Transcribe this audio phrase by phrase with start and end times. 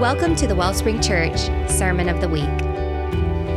[0.00, 2.44] Welcome to the Wellspring Church Sermon of the Week.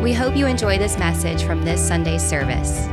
[0.01, 2.87] We hope you enjoy this message from this Sunday's service.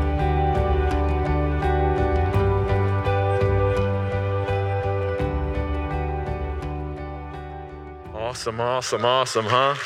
[8.15, 9.77] Awesome, awesome, awesome, huh?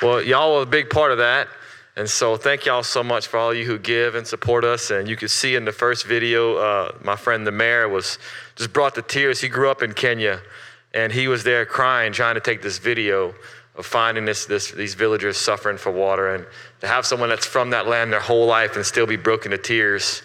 [0.00, 1.48] Well, y'all are a big part of that.
[1.94, 4.90] And so, thank y'all so much for all you who give and support us.
[4.90, 8.18] And you could see in the first video, uh, my friend the mayor was
[8.56, 9.42] just brought to tears.
[9.42, 10.40] He grew up in Kenya,
[10.94, 13.34] and he was there crying, trying to take this video
[13.76, 16.34] of finding this, this, these villagers suffering for water.
[16.34, 16.46] And
[16.80, 19.58] to have someone that's from that land their whole life and still be broken to
[19.58, 20.22] tears,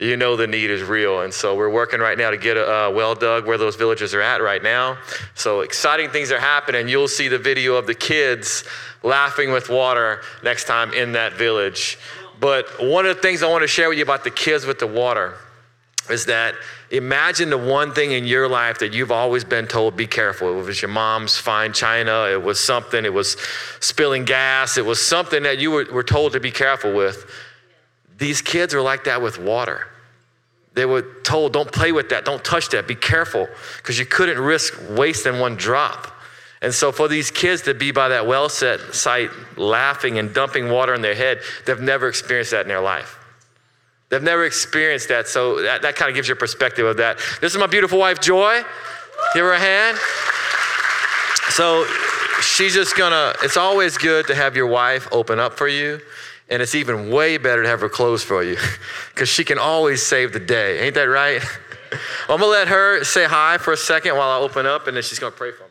[0.00, 1.20] you know the need is real.
[1.20, 4.14] And so we're working right now to get a, a well dug where those villagers
[4.14, 4.98] are at right now.
[5.34, 6.88] So exciting things are happening.
[6.88, 8.64] You'll see the video of the kids
[9.02, 11.98] laughing with water next time in that village.
[12.40, 14.78] But one of the things I want to share with you about the kids with
[14.78, 15.34] the water
[16.08, 16.54] is that
[16.90, 20.58] imagine the one thing in your life that you've always been told be careful.
[20.58, 23.36] It was your mom's fine china, it was something, it was
[23.80, 27.30] spilling gas, it was something that you were, were told to be careful with.
[28.20, 29.88] These kids are like that with water.
[30.74, 34.38] They were told, don't play with that, don't touch that, be careful, because you couldn't
[34.38, 36.06] risk wasting one drop.
[36.62, 40.68] And so, for these kids to be by that well set site laughing and dumping
[40.68, 43.18] water in their head, they've never experienced that in their life.
[44.10, 45.26] They've never experienced that.
[45.26, 47.16] So, that, that kind of gives you a perspective of that.
[47.40, 48.60] This is my beautiful wife, Joy.
[49.32, 49.96] Give her a hand.
[51.54, 51.86] So,
[52.42, 56.00] she's just gonna, it's always good to have your wife open up for you.
[56.50, 58.56] And it's even way better to have her close for you
[59.14, 60.80] because she can always save the day.
[60.80, 61.42] Ain't that right?
[62.28, 65.02] I'm gonna let her say hi for a second while I open up and then
[65.02, 65.70] she's gonna pray for me.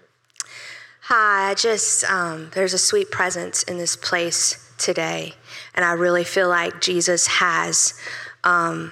[1.01, 5.33] Hi, I just, um, there's a sweet presence in this place today.
[5.73, 7.93] And I really feel like Jesus has,
[8.43, 8.91] um,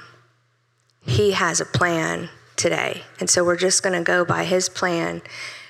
[1.06, 3.04] he has a plan today.
[3.20, 5.22] And so we're just gonna go by his plan.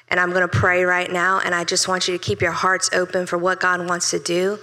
[0.10, 1.42] And I'm gonna pray right now.
[1.44, 4.20] And I just want you to keep your hearts open for what God wants to
[4.20, 4.58] do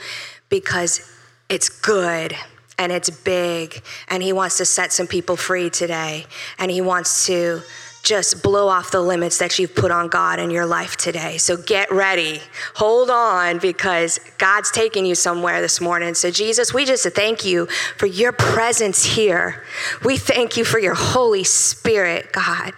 [0.49, 1.14] because
[1.49, 2.35] it's good
[2.79, 6.27] and it's big and he wants to set some people free today
[6.59, 7.63] and he wants to
[8.05, 11.39] just blow off the limits that you've put on God in your life today.
[11.39, 12.41] So get ready.
[12.75, 16.13] Hold on because God's taking you somewhere this morning.
[16.13, 17.67] So, Jesus, we just thank you
[17.97, 19.65] for your presence here.
[20.05, 22.75] We thank you for your Holy Spirit, God.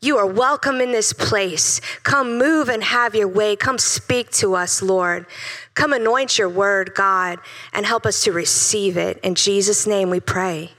[0.00, 1.80] You are welcome in this place.
[2.04, 3.56] Come move and have your way.
[3.56, 5.26] Come speak to us, Lord.
[5.74, 7.40] Come anoint your word, God,
[7.72, 9.18] and help us to receive it.
[9.24, 10.70] In Jesus' name we pray.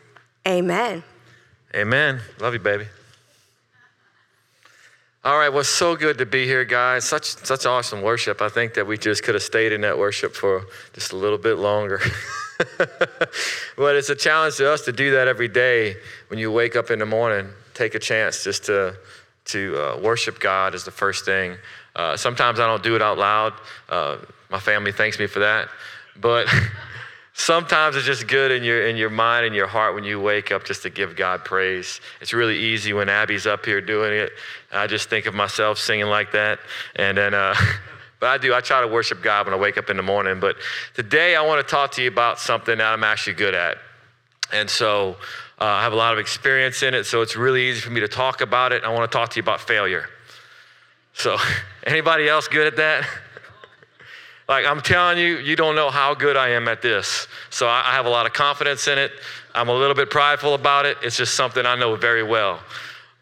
[0.48, 1.04] Amen.
[1.76, 2.22] Amen.
[2.40, 2.86] Love you, baby.
[5.26, 7.04] All right, well, so good to be here, guys.
[7.04, 8.42] Such such awesome worship.
[8.42, 10.64] I think that we just could have stayed in that worship for
[10.94, 12.00] just a little bit longer.
[12.78, 15.98] but it's a challenge to us to do that every day
[16.30, 17.50] when you wake up in the morning.
[17.80, 18.98] Take a chance just to
[19.46, 21.56] to uh, worship God is the first thing.
[21.96, 23.54] Uh, sometimes I don't do it out loud.
[23.88, 24.18] Uh,
[24.50, 25.70] my family thanks me for that,
[26.20, 26.48] but.
[27.34, 30.52] Sometimes it's just good in your in your mind and your heart when you wake
[30.52, 32.02] up just to give God praise.
[32.20, 34.32] It's really easy when Abby's up here doing it.
[34.74, 36.60] I just think of myself singing like that,
[36.98, 37.34] and then.
[37.34, 37.56] Uh,
[38.20, 38.54] but I do.
[38.54, 40.42] I try to worship God when I wake up in the morning.
[40.42, 40.58] But
[40.96, 43.78] today I want to talk to you about something that I'm actually good at,
[44.52, 45.16] and so
[45.60, 47.06] uh, I have a lot of experience in it.
[47.06, 48.84] So it's really easy for me to talk about it.
[48.84, 50.06] I want to talk to you about failure.
[51.14, 51.38] So,
[51.86, 53.08] anybody else good at that?
[54.48, 57.28] Like, I'm telling you, you don't know how good I am at this.
[57.52, 59.12] So I have a lot of confidence in it.
[59.54, 60.98] I'm a little bit prideful about it.
[61.04, 62.60] It's just something I know very well.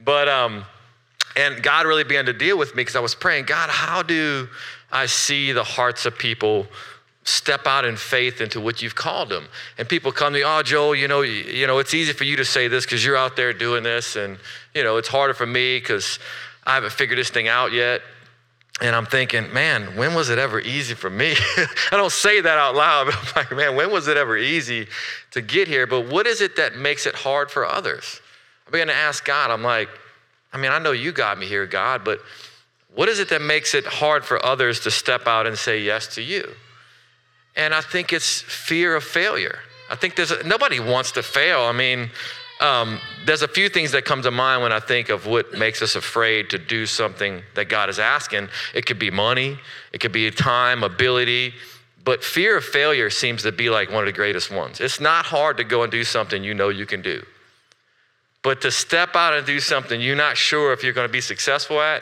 [0.05, 0.63] But, um,
[1.35, 4.47] and God really began to deal with me because I was praying, God, how do
[4.89, 6.65] I see the hearts of people
[7.27, 9.47] step out in faith into what you've called them?
[9.77, 12.23] And people come to me, oh, Joel, you know, you, you know, it's easy for
[12.23, 14.15] you to say this because you're out there doing this.
[14.15, 14.37] And,
[14.73, 16.19] you know, it's harder for me because
[16.65, 18.01] I haven't figured this thing out yet.
[18.79, 21.33] And I'm thinking, man, when was it ever easy for me?
[21.91, 24.87] I don't say that out loud, but I'm like, man, when was it ever easy
[25.31, 25.87] to get here?
[25.87, 28.21] But what is it that makes it hard for others?
[28.67, 29.89] I began to ask God, I'm like,
[30.53, 32.19] I mean, I know you got me here, God, but
[32.93, 36.15] what is it that makes it hard for others to step out and say yes
[36.15, 36.53] to you?
[37.57, 39.59] And I think it's fear of failure.
[39.89, 41.61] I think there's a, nobody wants to fail.
[41.61, 42.11] I mean,
[42.59, 45.81] um, there's a few things that come to mind when I think of what makes
[45.81, 48.49] us afraid to do something that God is asking.
[48.73, 49.59] It could be money,
[49.91, 51.53] it could be time, ability,
[52.03, 54.79] but fear of failure seems to be like one of the greatest ones.
[54.79, 57.23] It's not hard to go and do something you know you can do.
[58.43, 61.21] But to step out and do something you're not sure if you're going to be
[61.21, 62.01] successful at,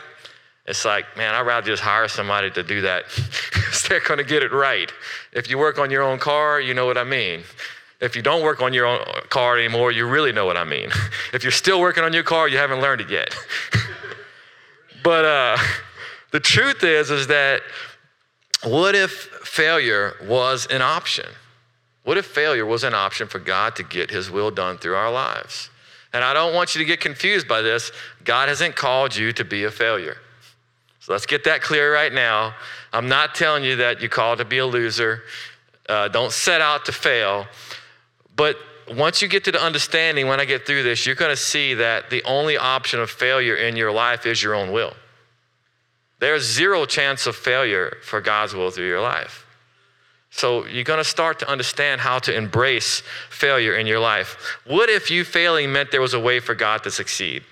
[0.67, 3.03] it's like, man, I'd rather just hire somebody to do that.
[3.89, 4.91] they're going to get it right.
[5.31, 7.43] If you work on your own car, you know what I mean.
[8.01, 10.89] If you don't work on your own car anymore, you really know what I mean.
[11.33, 13.35] if you're still working on your car, you haven't learned it yet.
[15.03, 15.57] but uh,
[16.31, 17.61] the truth is, is that
[18.63, 21.27] what if failure was an option?
[22.03, 25.11] What if failure was an option for God to get his will done through our
[25.11, 25.69] lives?
[26.11, 27.91] And I don't want you to get confused by this.
[28.23, 30.17] God hasn't called you to be a failure.
[31.05, 32.55] So let's get that clear right now.
[32.91, 35.21] I'm not telling you that you call to be a loser.
[35.87, 37.45] Uh, don't set out to fail.
[38.35, 38.57] But
[38.91, 41.75] once you get to the understanding, when I get through this, you're going to see
[41.75, 44.95] that the only option of failure in your life is your own will.
[46.17, 49.45] There's zero chance of failure for God's will through your life.
[50.31, 54.57] So you're going to start to understand how to embrace failure in your life.
[54.65, 57.43] What if you failing meant there was a way for God to succeed?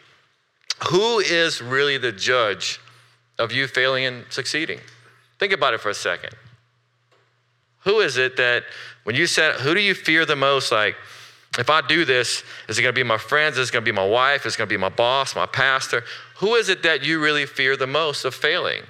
[0.90, 2.80] Who is really the judge
[3.40, 4.80] of you failing and succeeding?
[5.40, 6.34] Think about it for a second.
[7.84, 8.64] Who is it that
[9.04, 10.72] when you said, who do you fear the most?
[10.72, 10.96] Like,
[11.60, 13.58] if I do this, is it going to be my friends?
[13.58, 14.46] Is it going to be my wife?
[14.46, 16.04] Is it going to be my boss, my pastor?
[16.38, 18.82] Who is it that you really fear the most of failing?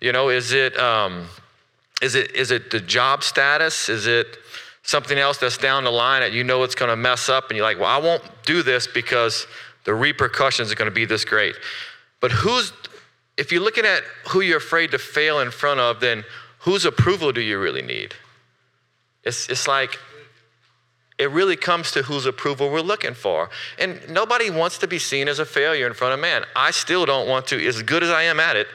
[0.00, 1.28] You know, is it um,
[2.00, 3.88] is it, is it the job status?
[3.88, 4.38] Is it
[4.82, 7.56] something else that's down the line that you know it's going to mess up and
[7.56, 9.46] you're like, well, I won't do this because
[9.84, 11.54] the repercussions are going to be this great.
[12.20, 12.72] But who's,
[13.40, 16.24] if you're looking at who you're afraid to fail in front of, then
[16.58, 18.12] whose approval do you really need?
[19.24, 19.98] It's, it's like,
[21.18, 23.48] it really comes to whose approval we're looking for.
[23.78, 26.44] And nobody wants to be seen as a failure in front of man.
[26.54, 28.68] I still don't want to, as good as I am at it,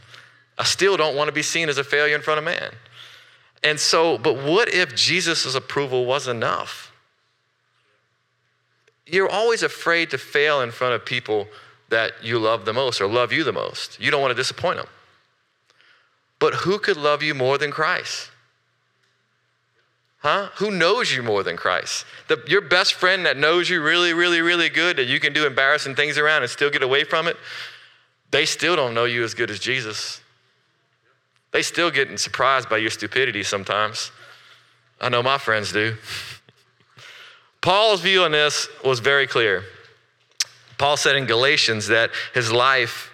[0.58, 2.70] I still don't want to be seen as a failure in front of man.
[3.64, 6.92] And so, but what if Jesus' approval was enough?
[9.06, 11.48] You're always afraid to fail in front of people
[11.92, 14.00] that you love the most or love you the most.
[14.00, 14.88] You don't want to disappoint them.
[16.40, 18.30] But who could love you more than Christ?
[20.18, 20.48] Huh?
[20.56, 22.04] Who knows you more than Christ?
[22.28, 25.46] The, your best friend that knows you really, really, really good, that you can do
[25.46, 27.36] embarrassing things around and still get away from it,
[28.30, 30.20] they still don't know you as good as Jesus.
[31.50, 34.10] They still getting surprised by your stupidity sometimes.
[35.00, 35.96] I know my friends do.
[37.60, 39.64] Paul's view on this was very clear.
[40.78, 43.12] Paul said in Galatians that his life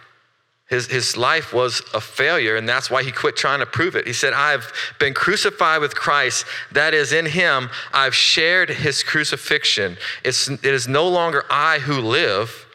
[0.68, 4.06] his, his life was a failure, and that's why he quit trying to prove it.
[4.06, 6.44] He said, I've been crucified with Christ.
[6.72, 9.96] That is, in him, I've shared his crucifixion.
[10.24, 12.66] It's, it is no longer I who live,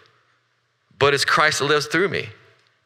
[0.98, 2.30] but it's Christ that lives through me.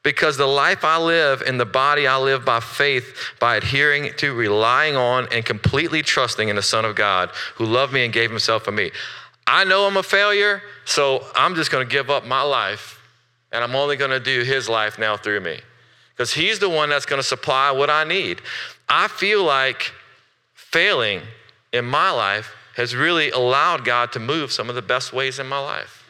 [0.04, 4.34] Because the life I live in the body, I live by faith, by adhering to,
[4.34, 8.30] relying on, and completely trusting in the Son of God who loved me and gave
[8.30, 8.92] himself for me.
[9.48, 13.02] I know I'm a failure, so I'm just going to give up my life
[13.52, 15.62] and I'm only going to do his life now through me.
[16.12, 18.42] Because he's the one that's going to supply what I need.
[18.90, 19.94] I feel like
[20.54, 21.22] failing
[21.72, 25.48] in my life has really allowed God to move some of the best ways in
[25.48, 26.04] my life.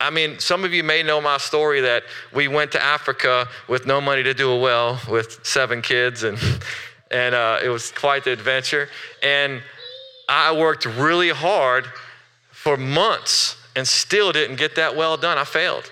[0.00, 3.86] I mean, some of you may know my story that we went to Africa with
[3.86, 6.38] no money to do a well with seven kids, and,
[7.10, 8.88] and uh, it was quite the adventure.
[9.22, 9.62] And
[10.28, 11.86] I worked really hard
[12.50, 15.38] for months and still didn't get that well done.
[15.38, 15.90] I failed.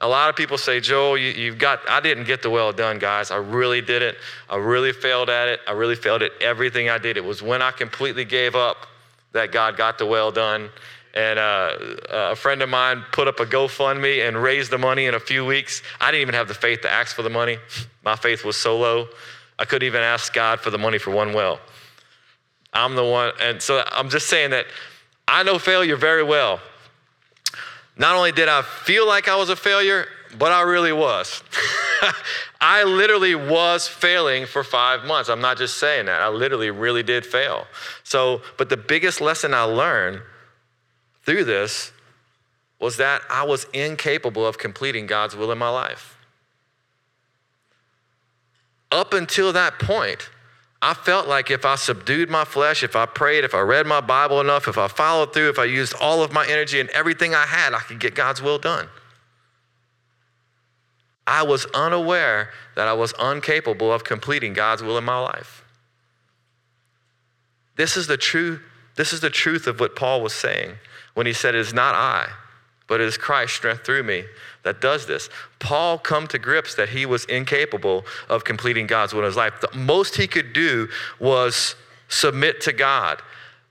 [0.00, 2.98] A lot of people say, Joel, you, have got, I didn't get the well done,
[2.98, 3.30] guys.
[3.30, 4.18] I really didn't.
[4.50, 5.60] I really failed at it.
[5.66, 7.16] I really failed at everything I did.
[7.16, 8.86] It was when I completely gave up
[9.32, 10.68] that God got the well done.
[11.14, 11.76] And uh,
[12.10, 15.44] a friend of mine put up a GoFundMe and raised the money in a few
[15.44, 15.80] weeks.
[16.00, 17.58] I didn't even have the faith to ask for the money.
[18.04, 19.06] My faith was so low,
[19.58, 21.60] I couldn't even ask God for the money for one well.
[22.74, 24.66] I'm the one, and so I'm just saying that
[25.28, 26.60] I know failure very well.
[27.96, 30.06] Not only did I feel like I was a failure,
[30.38, 31.42] but I really was.
[32.60, 35.28] I literally was failing for five months.
[35.28, 36.20] I'm not just saying that.
[36.20, 37.66] I literally really did fail.
[38.02, 40.22] So, but the biggest lesson I learned
[41.22, 41.92] through this
[42.80, 46.16] was that I was incapable of completing God's will in my life.
[48.90, 50.28] Up until that point,
[50.84, 54.02] I felt like if I subdued my flesh, if I prayed, if I read my
[54.02, 57.34] Bible enough, if I followed through, if I used all of my energy and everything
[57.34, 58.90] I had, I could get God's will done.
[61.26, 65.64] I was unaware that I was incapable of completing God's will in my life.
[67.76, 68.60] This is the true
[68.96, 70.74] this is the truth of what Paul was saying
[71.14, 72.28] when he said, It is not I,
[72.94, 74.22] but it is Christ's strength through me
[74.62, 75.28] that does this.
[75.58, 79.54] Paul come to grips that he was incapable of completing God's will in his life.
[79.60, 80.86] The most he could do
[81.18, 81.74] was
[82.06, 83.20] submit to God.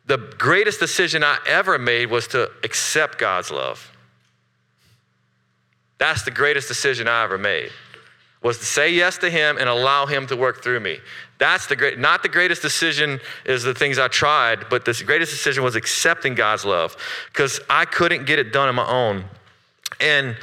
[0.08, 3.94] The greatest decision I ever made was to accept God's love.
[6.00, 7.72] That's the greatest decision I ever made.
[8.42, 10.98] Was to say yes to him and allow him to work through me.
[11.44, 15.30] That's the great, not the greatest decision is the things I tried, but the greatest
[15.30, 16.96] decision was accepting God's love
[17.28, 19.26] because I couldn't get it done on my own.
[20.00, 20.38] And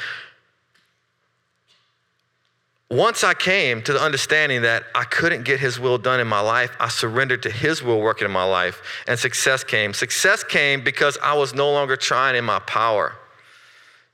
[2.91, 6.41] once I came to the understanding that I couldn't get His will done in my
[6.41, 9.95] life, I surrendered to His will working in my life, and success came.
[9.95, 13.17] Success came because I was no longer trying in my power.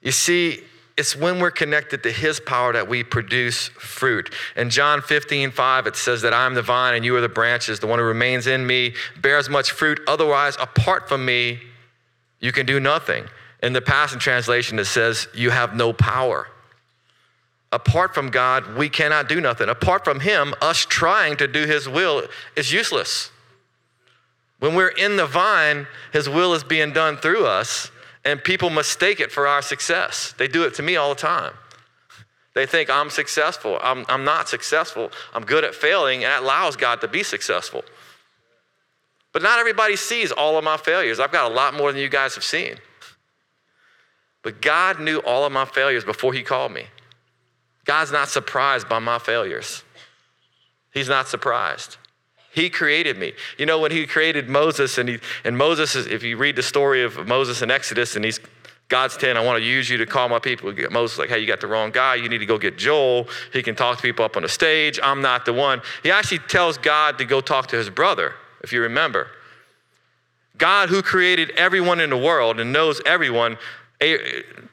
[0.03, 0.63] You see,
[0.97, 4.33] it's when we're connected to His power that we produce fruit.
[4.57, 7.81] In John 15, 5, it says that I'm the vine and you are the branches.
[7.81, 10.01] The one who remains in me bears much fruit.
[10.09, 11.61] Otherwise, apart from me,
[12.41, 13.27] you can do nothing.
[13.63, 16.49] In the Passion Translation, it says, You have no power.
[17.73, 19.69] Apart from God, we cannot do nothing.
[19.69, 22.23] Apart from Him, us trying to do His will
[22.57, 23.31] is useless.
[24.61, 27.91] When we're in the vine, His will is being done through us,
[28.27, 30.35] and people mistake it for our success.
[30.37, 31.55] They do it to me all the time.
[32.55, 33.79] They think I'm successful.
[33.81, 35.13] I'm, I'm not successful.
[35.33, 37.85] I'm good at failing, and that allows God to be successful.
[39.33, 41.21] But not everybody sees all of my failures.
[41.21, 42.77] I've got a lot more than you guys have seen.
[44.43, 46.87] But God knew all of my failures before He called me.
[47.85, 49.85] God's not surprised by my failures.
[50.93, 51.97] He's not surprised.
[52.57, 53.35] He created me.
[53.59, 56.63] You know, when he created Moses, and, he, and Moses, is, if you read the
[56.63, 58.41] story of Moses in Exodus, and he's
[58.89, 60.73] God's 10, I want to use you to call my people.
[60.91, 62.15] Moses, like, hey, you got the wrong guy.
[62.15, 63.29] You need to go get Joel.
[63.53, 64.99] He can talk to people up on the stage.
[65.03, 65.83] I'm not the one.
[66.03, 68.33] He actually tells God to go talk to his brother,
[68.63, 69.29] if you remember.
[70.57, 73.59] God, who created everyone in the world and knows everyone,
[74.01, 74.17] eh,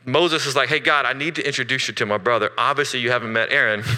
[0.06, 2.52] Moses is like, hey, God, I need to introduce you to my brother.
[2.58, 3.84] Obviously, you haven't met Aaron.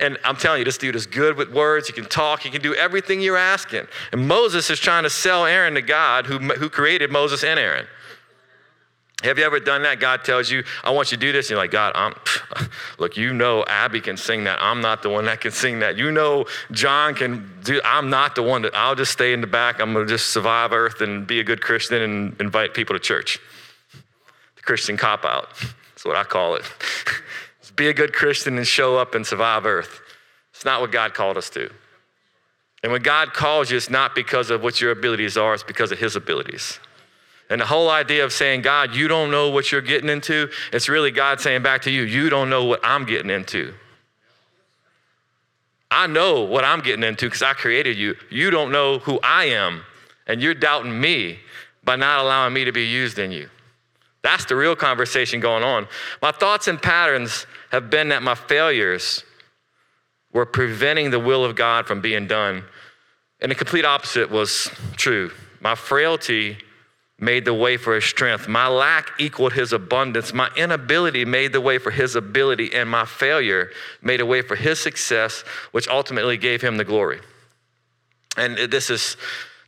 [0.00, 1.86] and I'm telling you, this dude is good with words.
[1.86, 2.40] He can talk.
[2.40, 3.86] He can do everything you're asking.
[4.12, 7.86] And Moses is trying to sell Aaron to God, who, who created Moses and Aaron.
[9.22, 10.00] Have you ever done that?
[10.00, 11.46] God tells you, I want you to do this.
[11.46, 12.14] And you're like, God, I'm,
[12.98, 14.58] look, you know Abby can sing that.
[14.62, 15.98] I'm not the one that can sing that.
[15.98, 19.46] You know John can do, I'm not the one that, I'll just stay in the
[19.46, 19.78] back.
[19.78, 23.00] I'm going to just survive earth and be a good Christian and invite people to
[23.00, 23.38] church.
[24.56, 25.50] The Christian cop out.
[25.90, 26.64] That's what I call it.
[27.76, 30.00] be a good Christian and show up and survive earth.
[30.52, 31.70] It's not what God called us to.
[32.82, 35.92] And when God calls you, it's not because of what your abilities are, it's because
[35.92, 36.80] of His abilities.
[37.50, 40.88] And the whole idea of saying, God, you don't know what you're getting into, it's
[40.88, 43.74] really God saying back to you, you don't know what I'm getting into.
[45.90, 48.14] I know what I'm getting into because I created you.
[48.30, 49.82] You don't know who I am,
[50.28, 51.40] and you're doubting me
[51.82, 53.50] by not allowing me to be used in you.
[54.22, 55.88] That's the real conversation going on.
[56.20, 59.24] My thoughts and patterns have been that my failures
[60.32, 62.64] were preventing the will of God from being done.
[63.40, 65.32] And the complete opposite was true.
[65.60, 66.58] My frailty
[67.18, 68.48] made the way for his strength.
[68.48, 70.32] My lack equaled his abundance.
[70.32, 72.72] My inability made the way for his ability.
[72.74, 73.70] And my failure
[74.02, 77.20] made a way for his success, which ultimately gave him the glory.
[78.36, 79.16] And this is.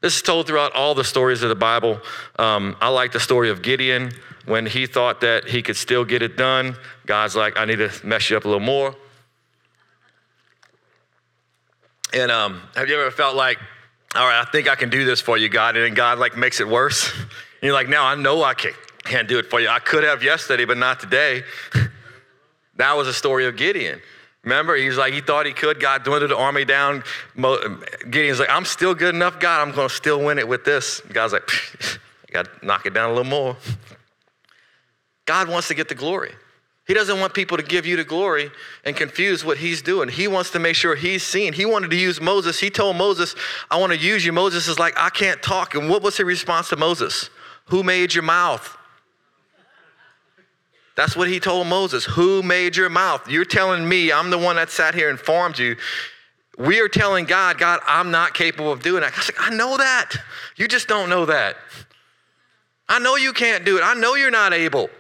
[0.01, 2.01] This is told throughout all the stories of the Bible.
[2.37, 4.11] Um, I like the story of Gideon
[4.47, 7.91] when he thought that he could still get it done, God's like, I need to
[8.05, 8.95] mess you up a little more.
[12.15, 13.59] And um, have you ever felt like,
[14.15, 16.37] all right, I think I can do this for you, God, and then God like
[16.37, 17.13] makes it worse?
[17.63, 19.69] And you're like, now I know I can't, do it for you.
[19.69, 21.45] I could have yesterday, but not today.
[22.75, 24.01] that was a story of Gideon.
[24.43, 25.79] Remember, he's like, he thought he could.
[25.79, 27.05] God dwindled the army down.
[27.37, 29.61] Gideon's like, I'm still good enough, God.
[29.61, 31.01] I'm going to still win it with this.
[31.13, 31.49] God's like,
[32.29, 33.57] I got to knock it down a little more.
[35.25, 36.33] God wants to get the glory.
[36.87, 38.51] He doesn't want people to give you the glory
[38.85, 40.09] and confuse what he's doing.
[40.09, 41.53] He wants to make sure he's seen.
[41.53, 42.59] He wanted to use Moses.
[42.59, 43.37] He told Moses,
[43.71, 44.33] I want to use you.
[44.33, 45.75] Moses is like, I can't talk.
[45.75, 47.31] And what was his response to Moses?
[47.67, 48.77] Who made your mouth?
[50.97, 52.05] That's what he told Moses.
[52.05, 53.29] Who made your mouth?
[53.29, 55.77] You're telling me I'm the one that sat here and formed you.
[56.59, 59.13] We are telling God, God, I'm not capable of doing that.
[59.15, 60.13] I like, I know that.
[60.57, 61.57] You just don't know that.
[62.89, 63.83] I know you can't do it.
[63.83, 64.91] I know you're not able.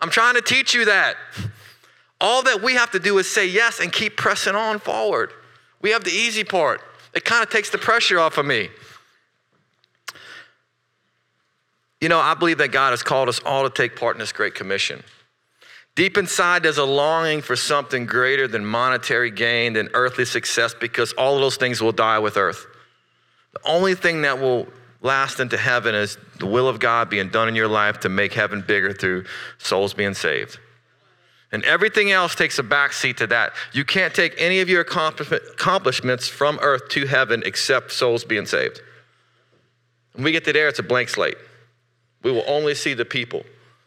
[0.00, 1.16] I'm trying to teach you that.
[2.20, 5.32] All that we have to do is say yes and keep pressing on forward.
[5.82, 6.80] We have the easy part.
[7.14, 8.68] It kind of takes the pressure off of me.
[12.00, 14.32] You know, I believe that God has called us all to take part in this
[14.32, 15.02] great commission.
[15.94, 21.14] Deep inside, there's a longing for something greater than monetary gain, than earthly success, because
[21.14, 22.66] all of those things will die with earth.
[23.54, 24.68] The only thing that will
[25.06, 28.34] last into heaven is the will of God being done in your life to make
[28.34, 29.24] heaven bigger through
[29.56, 30.58] souls being saved.
[31.52, 33.54] And everything else takes a backseat to that.
[33.72, 38.82] You can't take any of your accomplishments from earth to heaven except souls being saved.
[40.12, 41.36] When we get to there, it's a blank slate.
[42.22, 43.44] We will only see the people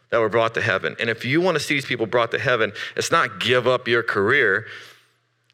[0.10, 0.96] that were brought to heaven.
[1.00, 3.88] And if you want to see these people brought to heaven, it's not give up
[3.88, 4.66] your career,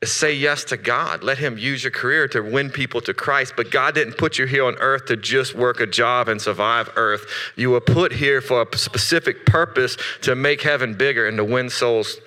[0.03, 1.23] say yes to God.
[1.23, 3.53] Let Him use your career to win people to Christ.
[3.55, 6.89] But God didn't put you here on earth to just work a job and survive
[6.95, 7.25] earth.
[7.55, 11.69] You were put here for a specific purpose to make heaven bigger and to win
[11.69, 12.17] souls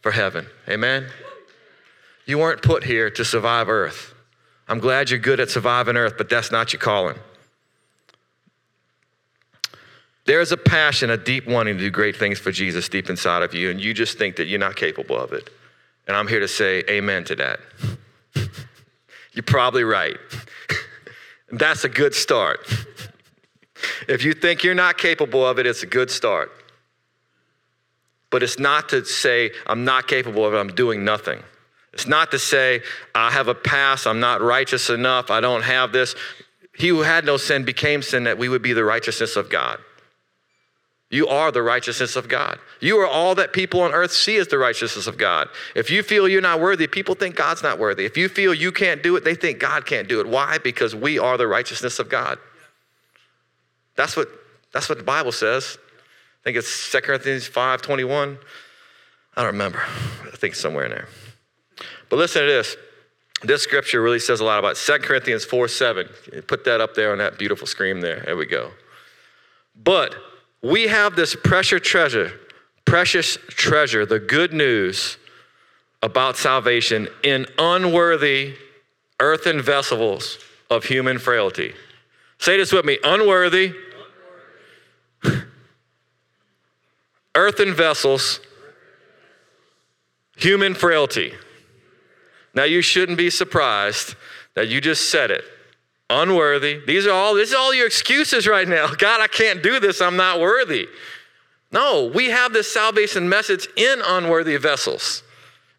[0.00, 0.46] for heaven.
[0.68, 1.08] Amen?
[2.26, 4.14] You weren't put here to survive earth.
[4.68, 7.18] I'm glad you're good at surviving earth, but that's not your calling.
[10.26, 13.52] There's a passion, a deep wanting to do great things for Jesus deep inside of
[13.52, 15.50] you, and you just think that you're not capable of it.
[16.06, 17.60] And I'm here to say amen to that.
[19.32, 20.16] You're probably right.
[21.52, 22.66] That's a good start.
[24.08, 26.50] If you think you're not capable of it, it's a good start.
[28.30, 31.42] But it's not to say, I'm not capable of it, I'm doing nothing.
[31.92, 32.82] It's not to say,
[33.14, 36.14] I have a past, I'm not righteous enough, I don't have this.
[36.74, 39.80] He who had no sin became sin that we would be the righteousness of God.
[41.10, 42.60] You are the righteousness of God.
[42.80, 45.48] You are all that people on earth see as the righteousness of God.
[45.74, 48.04] If you feel you're not worthy, people think God's not worthy.
[48.04, 50.28] If you feel you can't do it, they think God can't do it.
[50.28, 50.58] Why?
[50.58, 52.38] Because we are the righteousness of God.
[53.96, 54.28] That's what,
[54.72, 55.78] that's what the Bible says.
[55.82, 58.38] I think it's 2 Corinthians 5 21.
[59.36, 59.82] I don't remember.
[59.82, 61.08] I think it's somewhere in there.
[62.08, 62.76] But listen to this.
[63.42, 64.82] This scripture really says a lot about it.
[64.84, 66.08] 2 Corinthians 4 7.
[66.46, 68.22] Put that up there on that beautiful screen there.
[68.24, 68.70] There we go.
[69.74, 70.14] But
[70.62, 72.32] we have this precious treasure,
[72.84, 75.16] precious treasure, the good news
[76.02, 78.54] about salvation in unworthy
[79.20, 80.38] earthen vessels
[80.70, 81.74] of human frailty.
[82.38, 83.74] Say this with me unworthy,
[87.34, 88.40] earthen vessels,
[90.36, 91.34] human frailty.
[92.54, 94.14] Now, you shouldn't be surprised
[94.54, 95.44] that you just said it
[96.10, 96.80] unworthy.
[96.86, 98.88] These are all, this is all your excuses right now.
[98.98, 100.00] God, I can't do this.
[100.00, 100.88] I'm not worthy.
[101.72, 105.22] No, we have this salvation message in unworthy vessels.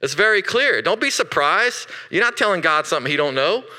[0.01, 0.81] It's very clear.
[0.81, 1.87] Don't be surprised.
[2.09, 3.63] You're not telling God something he don't know.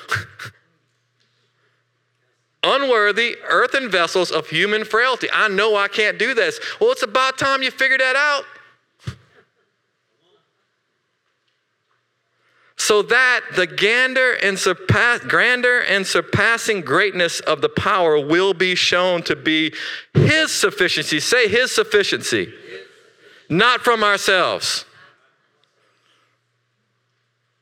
[2.63, 5.29] unworthy earthen vessels of human frailty.
[5.33, 6.61] I know I can't do this.
[6.81, 8.45] Well, it's about time you figure that out.
[12.83, 18.75] So that the gander and surpass, grander and surpassing greatness of the power will be
[18.75, 19.73] shown to be
[20.15, 21.21] His sufficiency.
[21.21, 22.53] Say His sufficiency,
[23.49, 24.85] not from ourselves.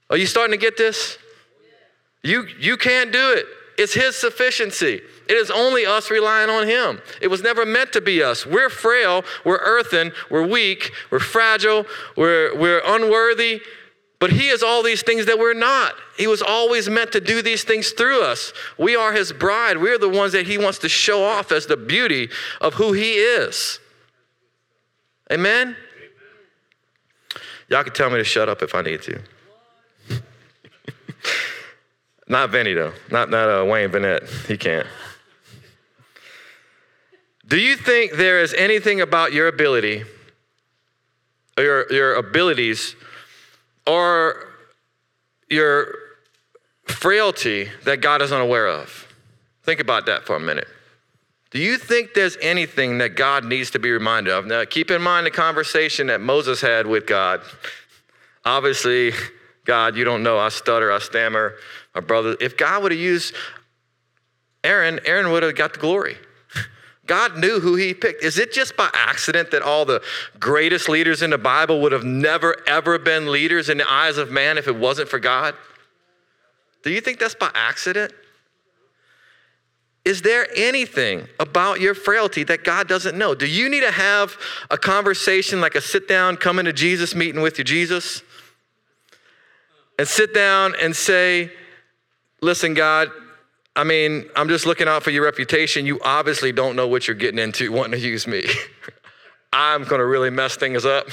[0.08, 1.18] Are you starting to get this?
[2.22, 3.44] You, you can't do it.
[3.76, 5.02] It's His sufficiency.
[5.28, 6.98] It is only us relying on Him.
[7.20, 8.46] It was never meant to be us.
[8.46, 11.84] We're frail, we're earthen, we're weak, we're fragile,
[12.16, 13.60] we're, we're unworthy.
[14.20, 15.94] But he is all these things that we're not.
[16.18, 18.52] He was always meant to do these things through us.
[18.78, 19.78] We are his bride.
[19.78, 22.28] We're the ones that he wants to show off as the beauty
[22.60, 23.80] of who he is.
[25.32, 25.74] Amen?
[27.70, 29.22] Y'all can tell me to shut up if I need to.
[32.28, 32.92] not Vinny, though.
[33.10, 34.28] Not, not uh, Wayne Bennett.
[34.46, 34.86] He can't.
[37.48, 40.04] Do you think there is anything about your ability,
[41.56, 42.94] your, your abilities,
[43.86, 44.46] or
[45.48, 45.94] your
[46.86, 49.06] frailty that God is unaware of?
[49.62, 50.68] Think about that for a minute.
[51.50, 54.46] Do you think there's anything that God needs to be reminded of?
[54.46, 57.42] Now, keep in mind the conversation that Moses had with God.
[58.44, 59.12] Obviously,
[59.64, 60.38] God, you don't know.
[60.38, 61.56] I stutter, I stammer.
[61.94, 63.34] My brother, if God would have used
[64.62, 66.16] Aaron, Aaron would have got the glory.
[67.10, 68.22] God knew who he picked.
[68.22, 70.00] Is it just by accident that all the
[70.38, 74.30] greatest leaders in the Bible would have never, ever been leaders in the eyes of
[74.30, 75.56] man if it wasn't for God?
[76.84, 78.12] Do you think that's by accident?
[80.04, 83.34] Is there anything about your frailty that God doesn't know?
[83.34, 84.36] Do you need to have
[84.70, 88.22] a conversation like a sit down, coming to Jesus meeting with your Jesus?
[89.98, 91.50] And sit down and say,
[92.40, 93.10] Listen, God,
[93.80, 95.86] I mean, I'm just looking out for your reputation.
[95.86, 98.44] You obviously don't know what you're getting into wanting to use me.
[99.54, 101.08] I'm going to really mess things up.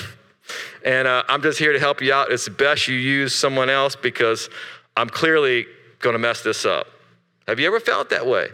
[0.84, 2.30] And uh, I'm just here to help you out.
[2.30, 4.49] It's best you use someone else because
[4.97, 5.65] I'm clearly
[5.99, 6.88] going to mess this up.
[7.47, 8.49] Have you ever felt that way?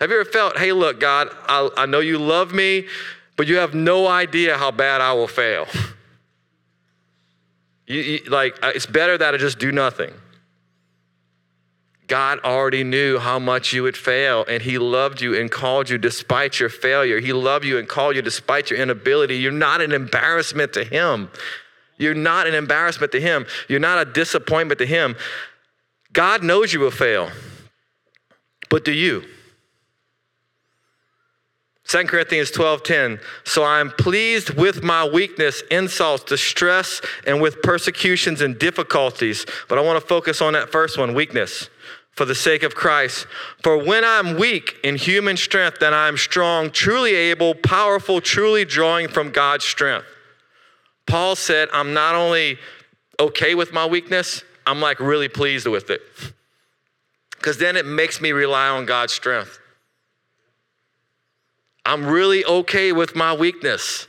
[0.00, 2.86] Have you ever felt, hey, look, God, I, I know you love me,
[3.36, 5.66] but you have no idea how bad I will fail?
[7.84, 10.14] You, you, like, it's better that I just do nothing.
[12.08, 15.98] God already knew how much you would fail, and He loved you and called you
[15.98, 17.20] despite your failure.
[17.20, 19.36] He loved you and called you despite your inability.
[19.36, 21.30] You're not an embarrassment to Him.
[21.98, 23.46] You're not an embarrassment to Him.
[23.68, 25.16] You're not a disappointment to Him.
[26.12, 27.30] God knows you will fail,
[28.68, 29.24] but do you?
[31.92, 38.40] 2 Corinthians 12:10 So I am pleased with my weakness, insults, distress and with persecutions
[38.40, 39.44] and difficulties.
[39.68, 41.68] But I want to focus on that first one, weakness.
[42.12, 43.26] For the sake of Christ.
[43.62, 49.08] For when I'm weak in human strength, then I'm strong, truly able, powerful, truly drawing
[49.08, 50.06] from God's strength.
[51.06, 52.58] Paul said, I'm not only
[53.18, 56.02] okay with my weakness, I'm like really pleased with it.
[57.30, 59.58] Because then it makes me rely on God's strength.
[61.84, 64.06] I'm really okay with my weakness.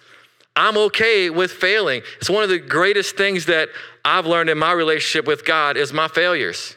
[0.56, 2.04] I'm okay with failing.
[2.18, 3.70] It's one of the greatest things that
[4.06, 6.76] I've learned in my relationship with God is my failures.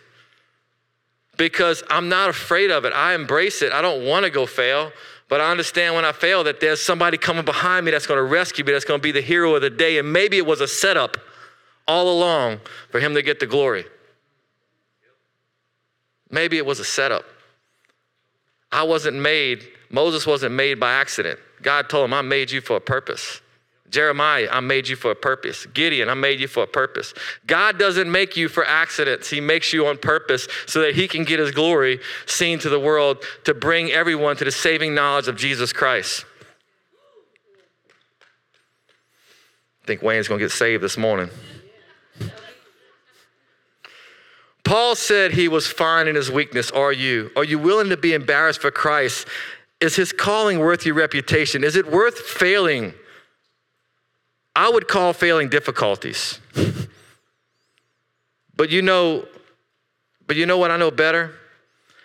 [1.36, 2.94] Because I'm not afraid of it.
[2.94, 3.72] I embrace it.
[3.72, 4.90] I don't want to go fail,
[5.28, 8.24] but I understand when I fail that there's somebody coming behind me that's going to
[8.24, 9.98] rescue me, that's going to be the hero of the day.
[9.98, 11.18] And maybe it was a setup
[11.86, 13.84] all along for him to get the glory.
[16.30, 17.24] Maybe it was a setup.
[18.72, 21.38] I wasn't made Moses wasn't made by accident.
[21.62, 23.40] God told him, I made you for a purpose.
[23.90, 25.66] Jeremiah, I made you for a purpose.
[25.66, 27.14] Gideon, I made you for a purpose.
[27.46, 29.30] God doesn't make you for accidents.
[29.30, 32.80] He makes you on purpose so that he can get his glory seen to the
[32.80, 36.24] world to bring everyone to the saving knowledge of Jesus Christ.
[39.82, 41.30] I think Wayne's going to get saved this morning.
[44.64, 46.72] Paul said he was fine in his weakness.
[46.72, 47.30] Are you?
[47.36, 49.28] Are you willing to be embarrassed for Christ
[49.80, 51.64] is his calling worth your reputation?
[51.64, 52.94] Is it worth failing?
[54.54, 56.40] I would call failing difficulties.
[58.56, 59.26] but you know,
[60.26, 61.32] but you know what I know better?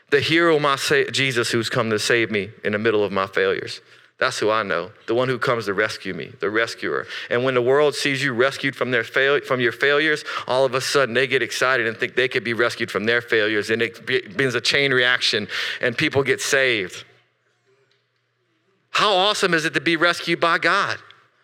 [0.09, 3.27] The hero, my sa- Jesus, who's come to save me in the middle of my
[3.27, 3.79] failures.
[4.19, 7.07] That's who I know, the one who comes to rescue me, the rescuer.
[7.31, 10.75] And when the world sees you rescued from, their fail- from your failures, all of
[10.75, 13.71] a sudden they get excited and think they could be rescued from their failures.
[13.71, 15.47] And it begins a chain reaction,
[15.79, 17.03] and people get saved.
[18.91, 20.99] How awesome is it to be rescued by God?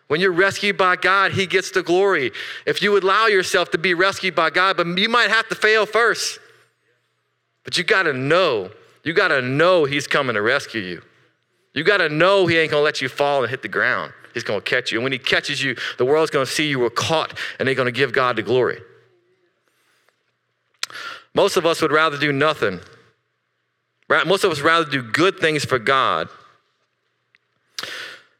[0.06, 2.32] When you're rescued by God, He gets the glory.
[2.66, 5.84] If you allow yourself to be rescued by God, but you might have to fail
[5.84, 6.38] first.
[7.64, 8.70] But you got to know,
[9.04, 11.02] you got to know He's coming to rescue you.
[11.74, 14.12] You got to know He ain't to let you fall and hit the ground.
[14.32, 14.98] He's to catch you.
[14.98, 17.92] And when He catches you, the world's to see you were caught and they're to
[17.92, 18.80] give God the glory.
[21.34, 22.80] Most of us would rather do nothing.
[24.26, 26.28] Most of us rather do good things for God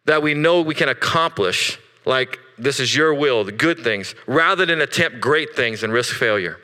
[0.09, 4.65] that we know we can accomplish, like this is your will, the good things, rather
[4.65, 6.57] than attempt great things and risk failure.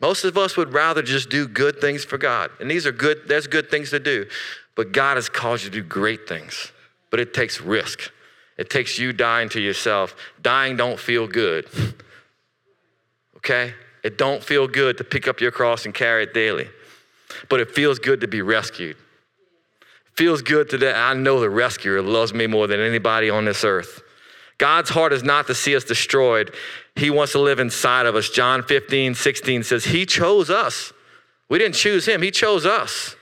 [0.00, 2.50] Most of us would rather just do good things for God.
[2.58, 4.26] And these are good, there's good things to do.
[4.74, 6.72] But God has called you to do great things.
[7.10, 8.10] But it takes risk.
[8.58, 10.16] It takes you dying to yourself.
[10.42, 11.68] Dying don't feel good.
[13.36, 13.72] okay?
[14.02, 16.68] It don't feel good to pick up your cross and carry it daily.
[17.48, 18.96] But it feels good to be rescued
[20.16, 20.92] feels good today.
[20.92, 24.02] I know the rescuer loves me more than anybody on this earth.
[24.58, 26.54] God's heart is not to see us destroyed.
[26.94, 28.30] He wants to live inside of us.
[28.30, 30.92] John 15, 16 says, He chose us.
[31.48, 33.16] We didn't choose Him, He chose us.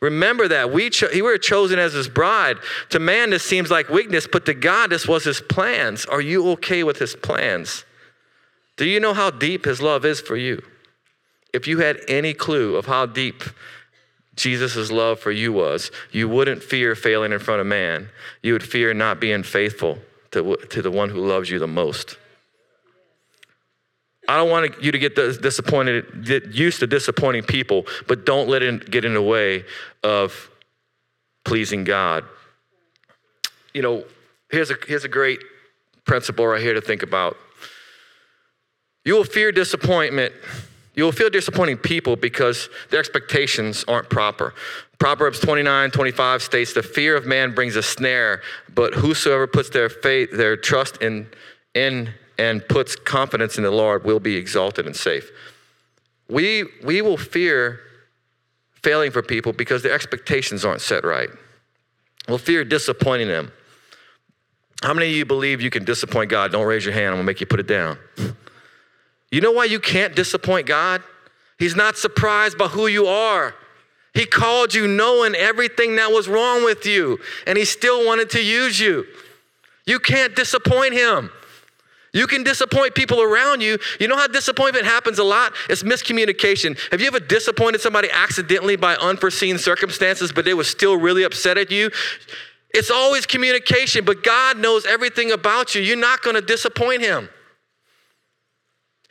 [0.00, 0.70] Remember that.
[0.70, 2.58] We, cho- we were chosen as His bride.
[2.90, 6.04] To man, this seems like weakness, but to God, this was His plans.
[6.04, 7.84] Are you okay with His plans?
[8.76, 10.62] Do you know how deep His love is for you?
[11.54, 13.42] If you had any clue of how deep
[14.36, 18.10] Jesus' love for you was, you wouldn't fear failing in front of man.
[18.42, 19.98] You would fear not being faithful
[20.32, 22.18] to, to the one who loves you the most.
[24.28, 28.62] I don't want you to get disappointed, get used to disappointing people, but don't let
[28.62, 29.64] it get in the way
[30.02, 30.50] of
[31.44, 32.24] pleasing God.
[33.72, 34.04] You know,
[34.50, 35.40] here's a, here's a great
[36.04, 37.36] principle right here to think about.
[39.04, 40.34] You will fear disappointment
[40.96, 44.54] you will feel disappointing people because their expectations aren't proper.
[44.98, 48.42] Proverbs 29 25 states, The fear of man brings a snare,
[48.74, 51.28] but whosoever puts their faith, their trust in,
[51.74, 55.30] in and puts confidence in the Lord will be exalted and safe.
[56.28, 57.80] We, we will fear
[58.82, 61.28] failing for people because their expectations aren't set right.
[62.26, 63.52] We'll fear disappointing them.
[64.82, 66.52] How many of you believe you can disappoint God?
[66.52, 67.98] Don't raise your hand, I'm gonna make you put it down.
[69.30, 71.02] You know why you can't disappoint God?
[71.58, 73.54] He's not surprised by who you are.
[74.14, 78.42] He called you knowing everything that was wrong with you, and He still wanted to
[78.42, 79.04] use you.
[79.84, 81.30] You can't disappoint Him.
[82.12, 83.78] You can disappoint people around you.
[84.00, 85.52] You know how disappointment happens a lot?
[85.68, 86.78] It's miscommunication.
[86.90, 91.58] Have you ever disappointed somebody accidentally by unforeseen circumstances, but they were still really upset
[91.58, 91.90] at you?
[92.70, 95.82] It's always communication, but God knows everything about you.
[95.82, 97.28] You're not going to disappoint Him.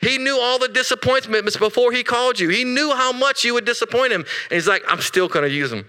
[0.00, 2.48] He knew all the disappointments before he called you.
[2.48, 4.20] He knew how much you would disappoint him.
[4.20, 5.86] And he's like, I'm still going to use him.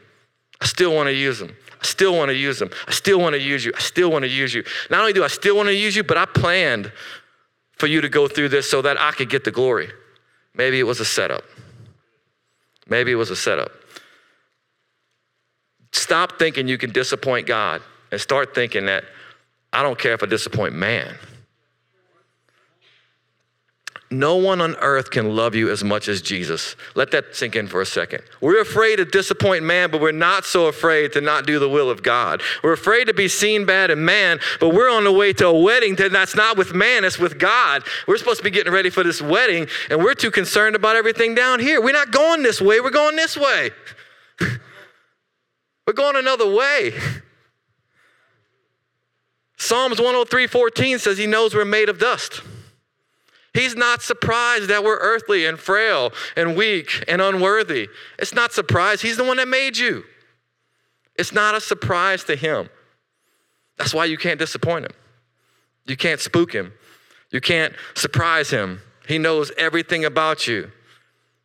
[0.61, 1.55] I still want to use them.
[1.79, 2.71] I still want to use them.
[2.87, 3.71] I still want to use you.
[3.75, 4.63] I still want to use you.
[4.89, 6.91] Not only do I still want to use you, but I planned
[7.73, 9.89] for you to go through this so that I could get the glory.
[10.55, 11.43] Maybe it was a setup.
[12.89, 13.71] Maybe it was a setup.
[15.91, 19.03] Stop thinking you can disappoint God and start thinking that
[19.71, 21.15] I don't care if I disappoint man.
[24.09, 26.77] No one on earth can love you as much as Jesus.
[26.95, 28.23] Let that sink in for a second.
[28.39, 31.89] We're afraid to disappoint man, but we're not so afraid to not do the will
[31.89, 32.41] of God.
[32.63, 35.59] We're afraid to be seen bad in man, but we're on the way to a
[35.59, 37.83] wedding that's not with man, it's with God.
[38.07, 41.35] We're supposed to be getting ready for this wedding, and we're too concerned about everything
[41.35, 41.81] down here.
[41.81, 43.71] We're not going this way, we're going this way.
[45.85, 46.93] we're going another way.
[49.57, 52.41] Psalms 103 14 says he knows we're made of dust.
[53.57, 57.89] He's not surprised that we're earthly and frail and weak and unworthy.
[58.19, 59.01] It's not surprise.
[59.01, 60.03] He's the one that made you.
[61.15, 62.69] It's not a surprise to him.
[63.79, 64.91] That's why you can't disappoint him.
[65.87, 66.73] You can't spook him.
[67.31, 68.79] You can't surprise him.
[69.07, 70.71] He knows everything about you.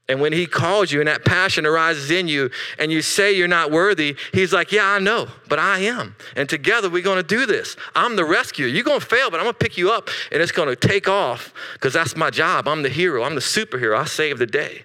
[0.09, 3.49] And when he calls you and that passion arises in you and you say you're
[3.49, 6.17] not worthy, he's like, Yeah, I know, but I am.
[6.37, 7.77] And together we're gonna do this.
[7.95, 8.67] I'm the rescuer.
[8.67, 11.93] You're gonna fail, but I'm gonna pick you up and it's gonna take off because
[11.93, 12.67] that's my job.
[12.67, 13.97] I'm the hero, I'm the superhero.
[13.97, 14.85] I save the day.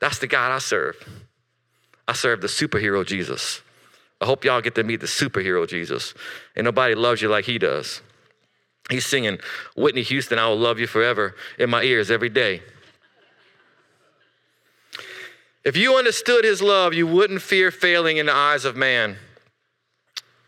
[0.00, 0.96] That's the God I serve.
[2.06, 3.62] I serve the superhero Jesus.
[4.20, 6.14] I hope y'all get to meet the superhero Jesus.
[6.56, 8.00] And nobody loves you like he does.
[8.90, 9.38] He's singing
[9.76, 12.62] Whitney Houston, I will love you forever in my ears every day.
[15.64, 19.16] If you understood his love, you wouldn't fear failing in the eyes of man.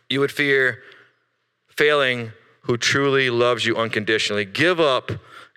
[0.08, 0.82] You would fear
[1.68, 4.44] failing who truly loves you unconditionally.
[4.44, 5.10] Give up.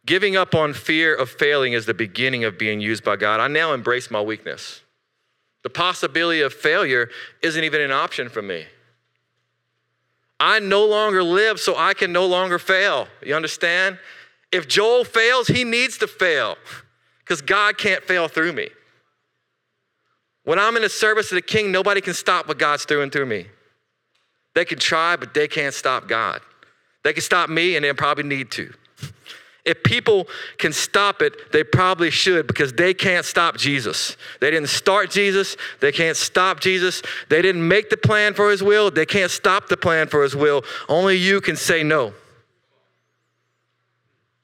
[0.06, 3.40] Giving up on fear of failing is the beginning of being used by God.
[3.40, 4.82] I now embrace my weakness.
[5.64, 7.10] The possibility of failure
[7.42, 8.66] isn't even an option for me.
[10.40, 13.08] I no longer live so I can no longer fail.
[13.26, 13.98] You understand?
[14.52, 16.58] If Joel fails, he needs to fail
[17.20, 18.70] because God can't fail through me.
[20.44, 23.26] When I'm in the service of the king, nobody can stop what God's doing through
[23.26, 23.48] me.
[24.56, 26.42] They can try, but they can't stop God.
[27.04, 28.74] They can stop me, and they probably need to.
[29.66, 30.28] If people
[30.58, 34.18] can stop it, they probably should because they can't stop Jesus.
[34.42, 35.56] They didn't start Jesus.
[35.80, 37.02] They can't stop Jesus.
[37.30, 38.92] They didn't make the plan for his will.
[38.92, 40.64] They can't stop the plan for his will.
[40.90, 42.14] Only you can say no.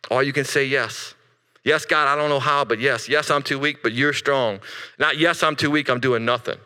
[0.10, 1.14] Or you can say yes.
[1.63, 3.10] Yes, God, I don't know how, but yes.
[3.10, 4.60] Yes, I'm too weak, but you're strong.
[4.98, 6.58] Not yes, I'm too weak, I'm doing nothing.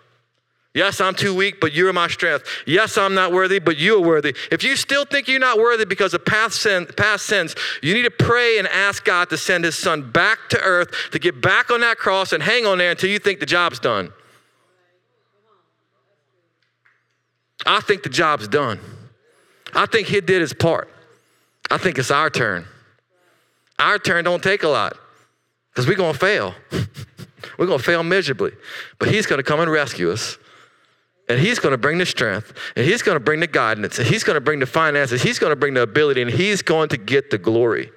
[0.73, 2.47] Yes, I'm too weak, but you're my strength.
[2.65, 4.35] Yes, I'm not worthy, but you are worthy.
[4.51, 8.03] If you still think you're not worthy because of past, sin, past sins, you need
[8.03, 11.69] to pray and ask God to send his son back to earth to get back
[11.69, 14.11] on that cross and hang on there until you think the job's done.
[17.67, 18.79] I think the job's done.
[19.75, 20.89] I think he did his part.
[21.69, 22.65] I think it's our turn.
[23.79, 24.97] Our turn don't take a lot
[25.69, 26.53] because we're going to fail.
[27.57, 28.51] we're going to fail miserably.
[28.99, 30.37] But He's going to come and rescue us.
[31.29, 34.05] And He's going to bring the strength, and He's going to bring the guidance, and
[34.05, 36.89] He's going to bring the finances, He's going to bring the ability, and He's going
[36.89, 37.91] to get the glory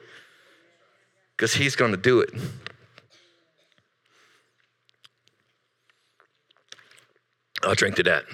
[1.36, 2.30] because He's going to do it.
[7.64, 8.24] I'll drink to that.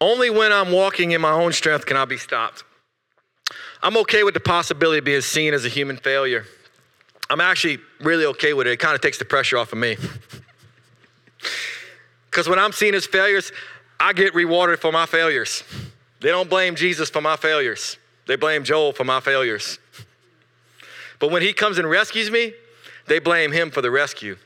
[0.00, 2.64] Only when I'm walking in my own strength can I be stopped.
[3.84, 6.46] I'm okay with the possibility of being seen as a human failure.
[7.28, 8.70] I'm actually really okay with it.
[8.70, 9.98] It kind of takes the pressure off of me.
[12.30, 13.52] Because when I'm seen as failures,
[14.00, 15.62] I get rewarded for my failures.
[16.20, 19.78] They don't blame Jesus for my failures, they blame Joel for my failures.
[21.20, 22.54] But when he comes and rescues me,
[23.06, 24.36] they blame him for the rescue.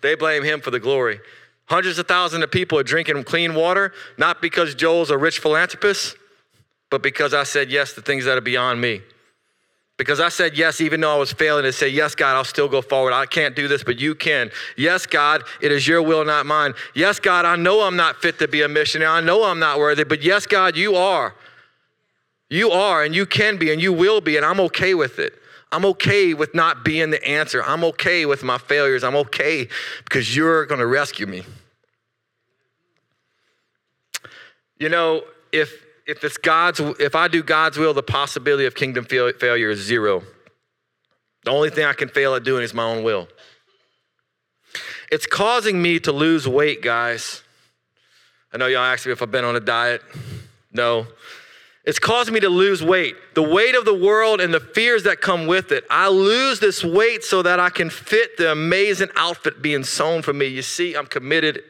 [0.00, 1.20] They blame him for the glory.
[1.66, 6.16] Hundreds of thousands of people are drinking clean water, not because Joel's a rich philanthropist,
[6.90, 9.02] but because I said yes to things that are beyond me.
[9.98, 12.68] Because I said yes, even though I was failing, to say, Yes, God, I'll still
[12.68, 13.12] go forward.
[13.12, 14.50] I can't do this, but you can.
[14.76, 16.74] Yes, God, it is your will, not mine.
[16.94, 19.10] Yes, God, I know I'm not fit to be a missionary.
[19.10, 21.34] I know I'm not worthy, but yes, God, you are.
[22.48, 25.34] You are, and you can be, and you will be, and I'm okay with it.
[25.72, 27.62] I'm okay with not being the answer.
[27.62, 29.04] I'm okay with my failures.
[29.04, 29.68] I'm okay
[30.04, 31.42] because you're going to rescue me.
[34.78, 39.04] You know, if if it's God's, if I do God's will, the possibility of kingdom
[39.04, 40.22] failure is zero.
[41.44, 43.28] The only thing I can fail at doing is my own will.
[45.12, 47.42] It's causing me to lose weight, guys.
[48.52, 50.00] I know y'all asked me if I've been on a diet.
[50.72, 51.06] No.
[51.84, 53.14] It's causing me to lose weight.
[53.34, 55.84] The weight of the world and the fears that come with it.
[55.90, 60.32] I lose this weight so that I can fit the amazing outfit being sewn for
[60.32, 60.46] me.
[60.46, 61.62] You see, I'm committed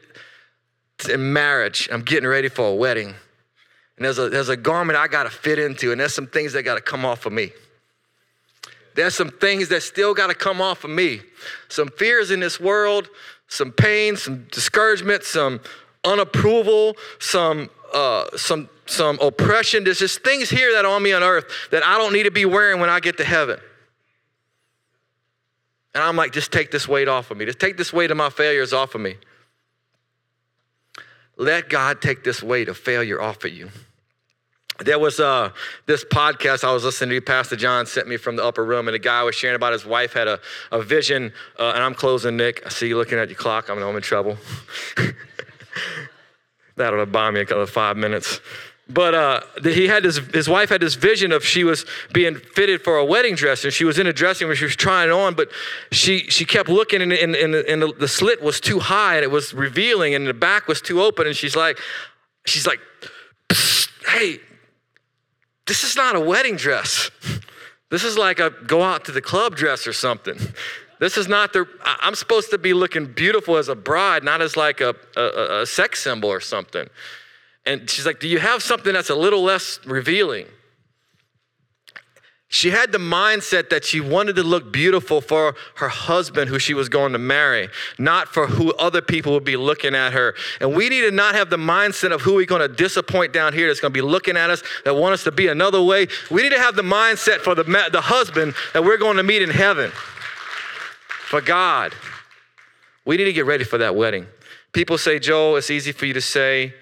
[1.09, 1.89] in marriage.
[1.91, 3.15] I'm getting ready for a wedding.
[3.99, 6.53] And there's a, there's a garment I got to fit into, and there's some things
[6.53, 7.51] that got to come off of me.
[8.95, 11.19] There's some things that still got to come off of me.
[11.67, 13.09] Some fears in this world,
[13.49, 15.59] some pain, some discouragement, some
[16.05, 19.83] unapproval, some uh, some some oppression.
[19.83, 22.31] There's just things here that are on me on earth that I don't need to
[22.31, 23.59] be wearing when I get to heaven.
[25.93, 27.43] And I'm like, just take this weight off of me.
[27.43, 29.17] Just take this weight of my failures off of me.
[31.39, 33.69] Let God take this weight of failure off of you.
[34.79, 35.51] There was uh,
[35.85, 37.21] this podcast I was listening to.
[37.21, 39.85] Pastor John sent me from the upper room, and a guy was sharing about his
[39.85, 40.39] wife had a,
[40.71, 41.31] a vision.
[41.57, 42.65] Uh, and I'm closing, Nick.
[42.65, 43.69] I see you looking at your clock.
[43.69, 44.37] I'm, I'm in trouble.
[46.75, 48.41] That'll buy me another five minutes.
[48.91, 52.81] But uh, he had this, his wife had this vision of she was being fitted
[52.81, 54.55] for a wedding dress, and she was in a dressing room.
[54.55, 55.49] She was trying on, but
[55.91, 59.23] she she kept looking, and, and, and, the, and the slit was too high, and
[59.23, 61.27] it was revealing, and the back was too open.
[61.27, 61.77] And she's like,
[62.47, 62.79] she's like,
[64.07, 64.39] hey,
[65.67, 67.11] this is not a wedding dress.
[67.91, 70.39] This is like a go out to the club dress or something.
[70.99, 74.57] This is not the, I'm supposed to be looking beautiful as a bride, not as
[74.57, 76.89] like a, a, a sex symbol or something.
[77.69, 80.47] And she's like, Do you have something that's a little less revealing?
[82.51, 86.73] She had the mindset that she wanted to look beautiful for her husband who she
[86.73, 90.33] was going to marry, not for who other people would be looking at her.
[90.59, 93.53] And we need to not have the mindset of who we're going to disappoint down
[93.53, 96.07] here that's going to be looking at us, that want us to be another way.
[96.31, 99.43] We need to have the mindset for the, the husband that we're going to meet
[99.43, 101.93] in heaven for God.
[103.05, 104.25] We need to get ready for that wedding.
[104.71, 106.73] People say, Joel, it's easy for you to say,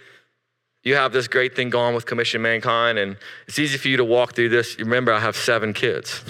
[0.88, 4.06] you have this great thing going with Commission Mankind, and it's easy for you to
[4.06, 4.80] walk through this.
[4.80, 6.23] Remember, I have seven kids.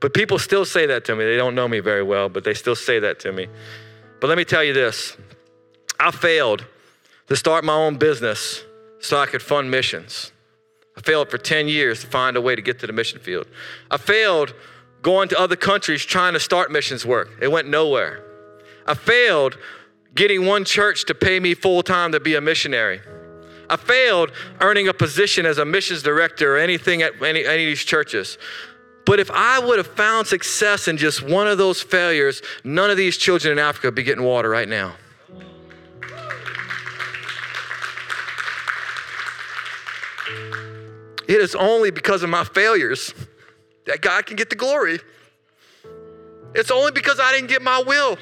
[0.00, 1.24] but people still say that to me.
[1.24, 3.46] They don't know me very well, but they still say that to me.
[4.20, 5.16] But let me tell you this
[6.00, 6.64] I failed
[7.28, 8.64] to start my own business
[8.98, 10.32] so I could fund missions.
[10.96, 13.46] I failed for 10 years to find a way to get to the mission field.
[13.92, 14.54] I failed
[15.02, 17.28] going to other countries trying to start missions work.
[17.40, 18.24] It went nowhere.
[18.86, 19.56] I failed
[20.16, 23.00] getting one church to pay me full time to be a missionary.
[23.68, 27.68] I failed earning a position as a missions director or anything at any, any of
[27.68, 28.38] these churches.
[29.04, 32.96] But if I would have found success in just one of those failures, none of
[32.96, 34.94] these children in Africa would be getting water right now.
[41.28, 43.12] It is only because of my failures
[43.86, 45.00] that God can get the glory.
[46.54, 48.16] It's only because I didn't get my will.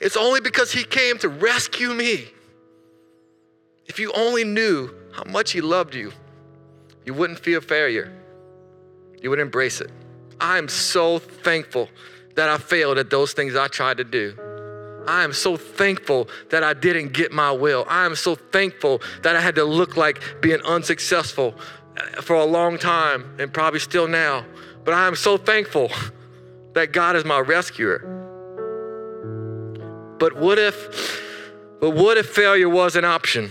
[0.00, 2.26] It's only because He came to rescue me.
[3.86, 6.12] If you only knew how much He loved you,
[7.04, 8.12] you wouldn't fear failure.
[9.20, 9.90] You would embrace it.
[10.40, 11.88] I'm so thankful
[12.36, 14.38] that I failed at those things I tried to do.
[15.08, 17.86] I am so thankful that I didn't get my will.
[17.88, 21.54] I am so thankful that I had to look like being unsuccessful
[21.96, 24.44] uh, for a long time and probably still now.
[24.84, 25.90] But I am so thankful
[26.74, 28.17] that God is my rescuer.
[30.18, 31.22] But what if,
[31.80, 33.50] but what if failure was an option?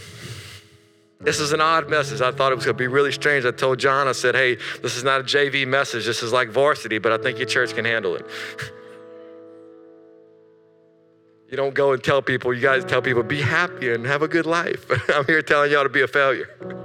[1.20, 2.22] This is an odd message.
[2.22, 3.44] I thought it was going to be really strange.
[3.46, 6.06] I told John, I said, hey, this is not a JV message.
[6.06, 8.26] This is like varsity, but I think your church can handle it.
[11.50, 14.28] you don't go and tell people, you guys tell people, be happy and have a
[14.28, 14.86] good life.
[15.10, 16.50] I'm here telling y'all to be a failure.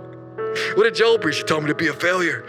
[0.75, 1.39] What did Joel preach?
[1.39, 2.45] He told me to be a failure.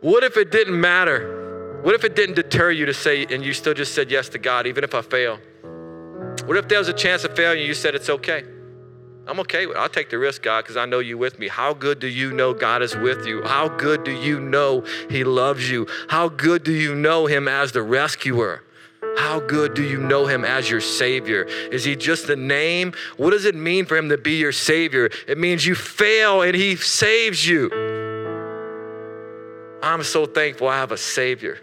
[0.00, 1.41] what if it didn't matter?
[1.82, 4.38] What if it didn't deter you to say, and you still just said yes to
[4.38, 5.40] God, even if I fail?
[6.44, 8.44] What if there was a chance of failure and you said it's okay?
[9.26, 9.66] I'm okay.
[9.76, 11.48] I'll take the risk, God, because I know you with me.
[11.48, 13.42] How good do you know God is with you?
[13.42, 15.88] How good do you know He loves you?
[16.08, 18.62] How good do you know Him as the rescuer?
[19.18, 21.42] How good do you know him as your Savior?
[21.42, 22.94] Is he just a name?
[23.16, 25.10] What does it mean for him to be your Savior?
[25.26, 27.68] It means you fail and he saves you.
[29.82, 31.58] I'm so thankful I have a Savior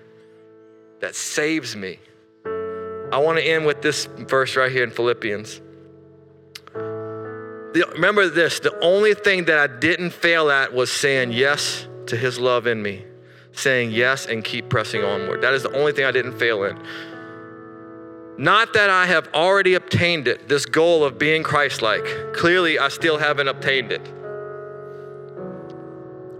[0.99, 1.99] that saves me.
[3.11, 5.61] I want to end with this verse right here in Philippians.
[7.73, 12.15] The, remember this the only thing that I didn't fail at was saying yes to
[12.15, 13.05] his love in me,
[13.51, 15.41] saying yes and keep pressing onward.
[15.41, 16.79] That is the only thing I didn't fail in.
[18.37, 22.05] Not that I have already obtained it, this goal of being Christ like.
[22.33, 24.01] Clearly, I still haven't obtained it.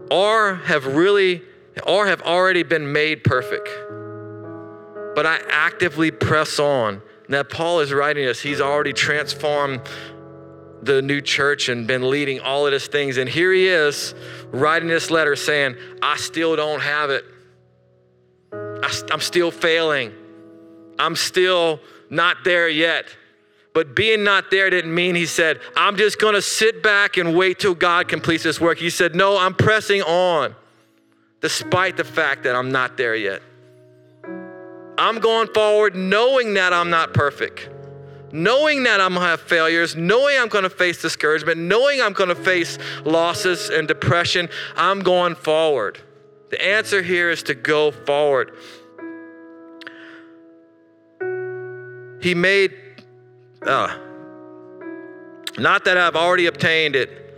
[0.09, 1.43] Or have really,
[1.85, 3.67] or have already been made perfect.
[5.19, 7.01] But I actively press on.
[7.27, 9.81] Now, Paul is writing this, he's already transformed
[10.81, 13.17] the new church and been leading all of these things.
[13.17, 14.15] And here he is
[14.45, 17.25] writing this letter saying, I still don't have it.
[18.53, 20.13] I, am still failing.
[20.97, 23.03] I'm still not there yet.
[23.73, 27.35] But being not there didn't mean he said, I'm just going to sit back and
[27.35, 28.77] wait till God completes this work.
[28.77, 30.55] He said, No, I'm pressing on
[31.41, 33.41] despite the fact that I'm not there yet.
[34.99, 37.69] I'm going forward knowing that I'm not perfect,
[38.33, 42.77] knowing that I'm to have failures, knowing I'm to face discouragement, knowing I'm to face
[43.05, 44.49] losses and depression.
[44.75, 45.99] I'm going forward.
[46.49, 48.51] The answer here is to go forward.
[52.21, 52.75] He made,
[53.65, 53.97] uh,
[55.57, 57.28] not that I've already obtained it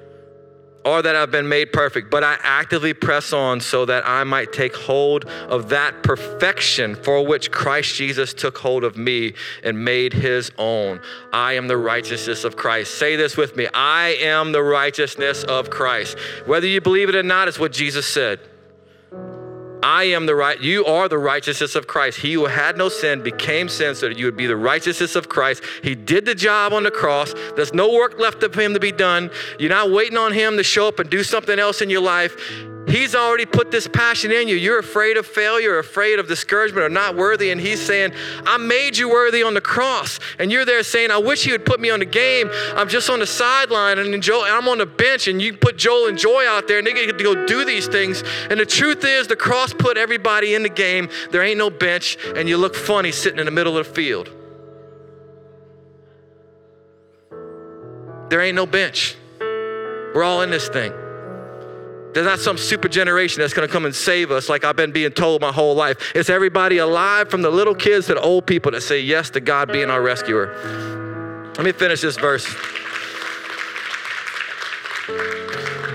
[0.83, 4.51] or that I've been made perfect, but I actively press on so that I might
[4.51, 10.13] take hold of that perfection for which Christ Jesus took hold of me and made
[10.13, 11.01] his own.
[11.31, 12.95] I am the righteousness of Christ.
[12.95, 16.17] Say this with me I am the righteousness of Christ.
[16.45, 18.39] Whether you believe it or not, it's what Jesus said.
[19.83, 22.19] I am the right, you are the righteousness of Christ.
[22.19, 25.27] He who had no sin became sin so that you would be the righteousness of
[25.27, 25.63] Christ.
[25.83, 27.33] He did the job on the cross.
[27.55, 29.31] There's no work left for him to be done.
[29.57, 32.35] You're not waiting on him to show up and do something else in your life.
[32.91, 34.57] He's already put this passion in you.
[34.57, 37.51] You're afraid of failure, afraid of discouragement, or not worthy.
[37.51, 38.11] And He's saying,
[38.45, 40.19] I made you worthy on the cross.
[40.39, 42.49] And you're there saying, I wish you would put me on the game.
[42.75, 46.07] I'm just on the sideline and Joel, I'm on the bench, and you put Joel
[46.07, 48.23] and Joy out there, and they get to go do these things.
[48.49, 51.07] And the truth is, the cross put everybody in the game.
[51.31, 54.29] There ain't no bench, and you look funny sitting in the middle of the field.
[58.29, 59.15] There ain't no bench.
[59.39, 60.91] We're all in this thing.
[62.13, 64.91] There's not some super generation that's going to come and save us like I've been
[64.91, 66.11] being told my whole life.
[66.13, 69.39] It's everybody alive from the little kids to the old people that say yes to
[69.39, 71.53] God being our rescuer.
[71.55, 72.45] Let me finish this verse.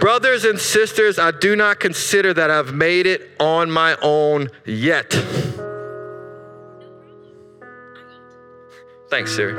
[0.00, 5.10] Brothers and sisters, I do not consider that I've made it on my own yet.
[9.08, 9.54] Thanks, Siri.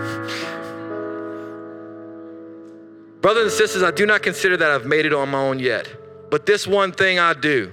[3.22, 5.88] Brothers and sisters, I do not consider that I've made it on my own yet.
[6.30, 7.71] But this one thing I do,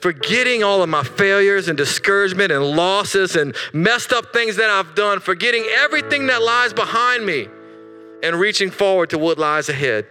[0.00, 4.94] forgetting all of my failures and discouragement and losses and messed up things that I've
[4.94, 7.48] done, forgetting everything that lies behind me
[8.22, 10.06] and reaching forward to what lies ahead.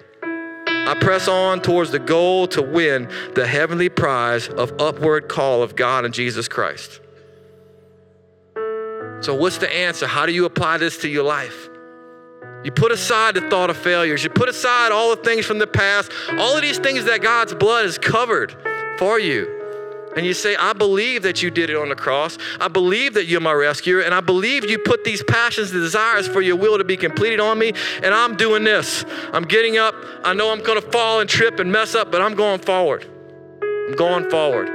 [0.86, 5.76] I press on towards the goal to win the heavenly prize of upward call of
[5.76, 7.00] God and Jesus Christ.
[9.22, 10.06] So, what's the answer?
[10.06, 11.70] How do you apply this to your life?
[12.64, 14.24] You put aside the thought of failures.
[14.24, 17.54] You put aside all the things from the past, all of these things that God's
[17.54, 18.56] blood has covered
[18.98, 19.62] for you.
[20.16, 22.38] And you say, I believe that you did it on the cross.
[22.60, 24.02] I believe that you're my rescuer.
[24.02, 27.40] And I believe you put these passions and desires for your will to be completed
[27.40, 27.74] on me.
[28.04, 29.04] And I'm doing this.
[29.34, 29.96] I'm getting up.
[30.24, 33.08] I know I'm going to fall and trip and mess up, but I'm going forward.
[33.62, 34.70] I'm going forward.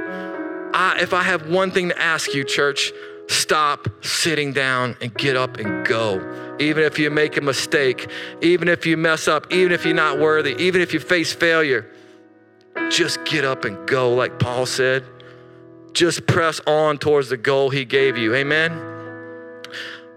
[0.73, 2.91] I, if I have one thing to ask you, church,
[3.27, 6.48] stop sitting down and get up and go.
[6.59, 8.09] Even if you make a mistake,
[8.41, 11.89] even if you mess up, even if you're not worthy, even if you face failure,
[12.89, 15.03] just get up and go, like Paul said.
[15.93, 18.35] Just press on towards the goal he gave you.
[18.35, 18.71] Amen.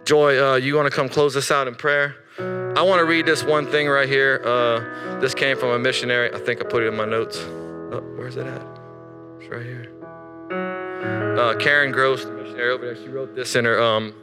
[0.05, 2.17] Joy, uh, you want to come close this out in prayer?
[2.39, 4.43] I want to read this one thing right here.
[4.45, 6.33] Uh, this came from a missionary.
[6.35, 7.39] I think I put it in my notes.
[7.39, 8.67] Oh, where's it at?
[9.39, 9.93] It's right here.
[11.39, 12.97] Uh, Karen Gross, missionary over there.
[12.97, 14.15] She wrote this in her um,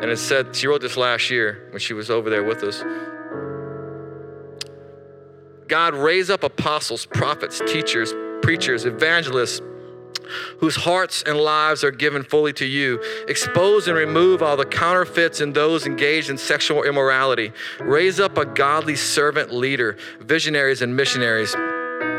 [0.00, 2.82] and it said she wrote this last year when she was over there with us.
[5.68, 9.60] God raise up apostles, prophets, teachers, preachers, evangelists
[10.58, 13.02] whose hearts and lives are given fully to you.
[13.28, 17.52] Expose and remove all the counterfeits and those engaged in sexual immorality.
[17.80, 21.54] Raise up a godly servant leader, visionaries and missionaries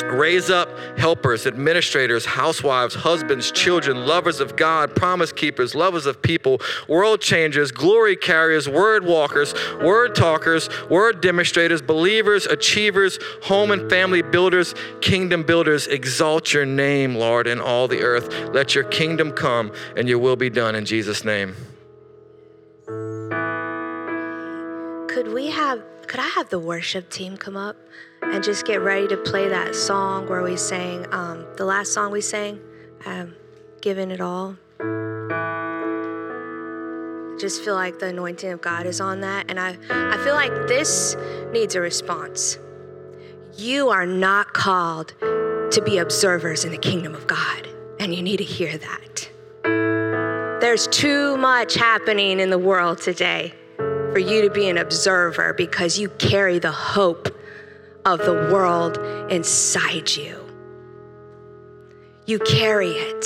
[0.09, 6.59] Raise up helpers, administrators, housewives, husbands, children, lovers of God, promise keepers, lovers of people,
[6.87, 14.21] world changers, glory carriers, word walkers, word talkers, word demonstrators, believers, achievers, home and family
[14.21, 15.87] builders, kingdom builders.
[15.87, 18.33] Exalt your name, Lord, in all the earth.
[18.53, 21.55] Let your kingdom come and your will be done in Jesus' name.
[25.07, 27.75] Could we have, could I have the worship team come up?
[28.21, 32.11] And just get ready to play that song where we sang um, the last song
[32.11, 32.59] we sang,
[33.05, 33.35] um,
[33.81, 34.55] Giving It All.
[34.79, 34.85] I
[37.39, 39.45] just feel like the anointing of God is on that.
[39.49, 41.15] And I, I feel like this
[41.51, 42.57] needs a response.
[43.57, 47.67] You are not called to be observers in the kingdom of God,
[47.99, 49.29] and you need to hear that.
[50.61, 53.53] There's too much happening in the world today.
[54.11, 57.29] for you to be an observer because you carry the hope
[58.05, 58.97] of the world
[59.31, 60.45] inside you.
[62.25, 63.23] You carry it.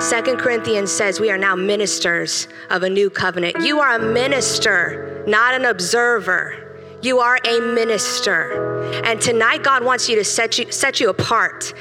[0.00, 3.56] Second Corinthians says we are now ministers of a new covenant.
[3.60, 6.98] You are a minister, not an observer.
[7.02, 9.02] You are a minister.
[9.04, 11.74] And tonight, God wants you to set you, set you apart.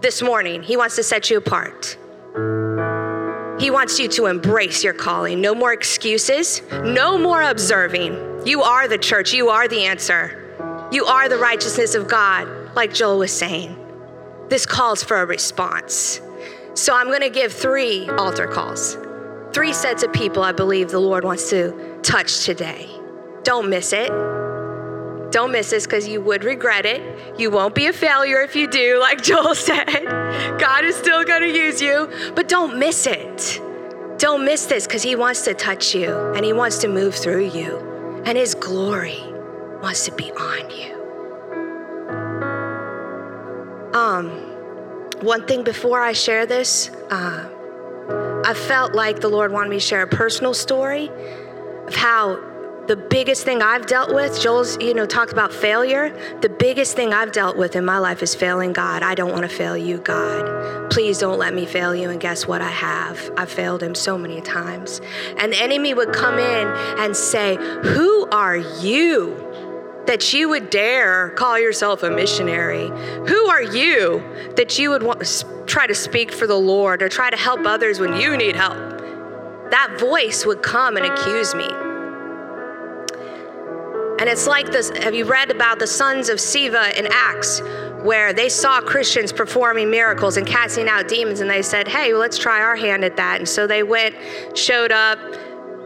[0.00, 1.96] This morning, He wants to set you apart.
[3.60, 5.40] He wants you to embrace your calling.
[5.40, 8.46] No more excuses, no more observing.
[8.46, 10.39] You are the church, you are the answer.
[10.92, 13.76] You are the righteousness of God, like Joel was saying.
[14.48, 16.20] This calls for a response.
[16.74, 18.98] So I'm going to give three altar calls,
[19.52, 22.88] three sets of people I believe the Lord wants to touch today.
[23.44, 24.10] Don't miss it.
[25.30, 27.38] Don't miss this because you would regret it.
[27.38, 29.86] You won't be a failure if you do, like Joel said.
[30.58, 33.60] God is still going to use you, but don't miss it.
[34.18, 37.50] Don't miss this because He wants to touch you and He wants to move through
[37.50, 37.78] you,
[38.24, 39.29] and His glory
[39.82, 41.00] wants to be on you.
[43.94, 44.30] Um,
[45.20, 47.48] one thing before I share this, uh,
[48.44, 51.10] I felt like the Lord wanted me to share a personal story
[51.86, 52.40] of how
[52.86, 56.10] the biggest thing I've dealt with, Joel's, you know, talked about failure.
[56.40, 59.04] The biggest thing I've dealt with in my life is failing God.
[59.04, 60.90] I don't want to fail you, God.
[60.90, 62.10] Please don't let me fail you.
[62.10, 62.60] And guess what?
[62.60, 63.30] I have.
[63.36, 65.00] I failed him so many times.
[65.36, 66.66] And the enemy would come in
[66.98, 69.49] and say, Who are you?
[70.10, 72.88] That you would dare call yourself a missionary?
[73.28, 74.20] Who are you
[74.56, 77.64] that you would want, to try to speak for the Lord or try to help
[77.64, 78.76] others when you need help?
[79.70, 81.68] That voice would come and accuse me.
[84.18, 87.60] And it's like this have you read about the sons of Sceva in Acts,
[88.02, 92.20] where they saw Christians performing miracles and casting out demons, and they said, Hey, well,
[92.20, 93.38] let's try our hand at that.
[93.38, 94.16] And so they went,
[94.58, 95.20] showed up,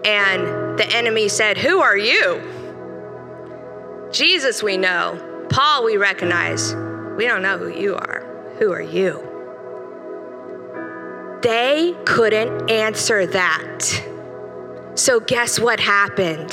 [0.06, 2.53] and the enemy said, Who are you?
[4.14, 5.46] Jesus, we know.
[5.50, 6.72] Paul, we recognize.
[7.16, 8.54] We don't know who you are.
[8.60, 9.18] Who are you?
[11.42, 13.80] They couldn't answer that.
[14.94, 16.50] So, guess what happened?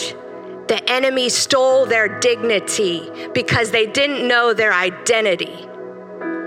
[0.70, 5.68] The enemy stole their dignity because they didn't know their identity.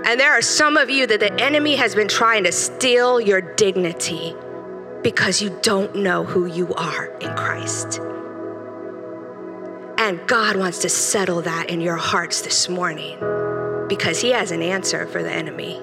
[0.06, 3.40] And there are some of you that the enemy has been trying to steal your
[3.40, 4.34] dignity
[5.02, 8.00] because you don't know who you are in Christ.
[9.98, 13.18] And God wants to settle that in your hearts this morning
[13.88, 15.80] because He has an answer for the enemy.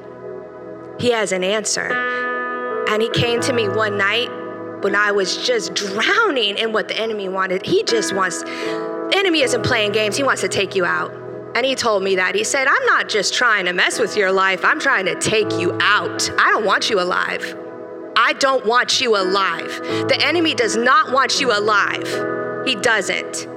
[0.99, 1.91] He has an answer.
[2.89, 4.29] And He came to me one night
[4.83, 7.65] when I was just drowning in what the enemy wanted.
[7.65, 11.13] He just wants, the enemy isn't playing games, he wants to take you out.
[11.55, 12.33] And he told me that.
[12.33, 15.51] He said, I'm not just trying to mess with your life, I'm trying to take
[15.53, 16.29] you out.
[16.39, 17.57] I don't want you alive.
[18.15, 19.67] I don't want you alive.
[20.07, 22.07] The enemy does not want you alive.
[22.65, 23.47] He doesn't.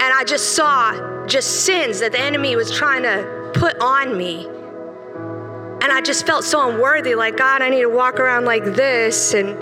[0.00, 4.46] And I just saw just sins that the enemy was trying to put on me.
[4.46, 9.34] And I just felt so unworthy, like, God, I need to walk around like this.
[9.34, 9.60] And,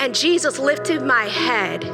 [0.00, 1.84] and Jesus lifted my head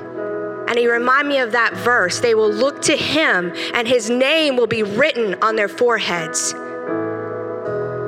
[0.70, 2.20] and he reminded me of that verse.
[2.20, 6.53] They will look to him and his name will be written on their foreheads.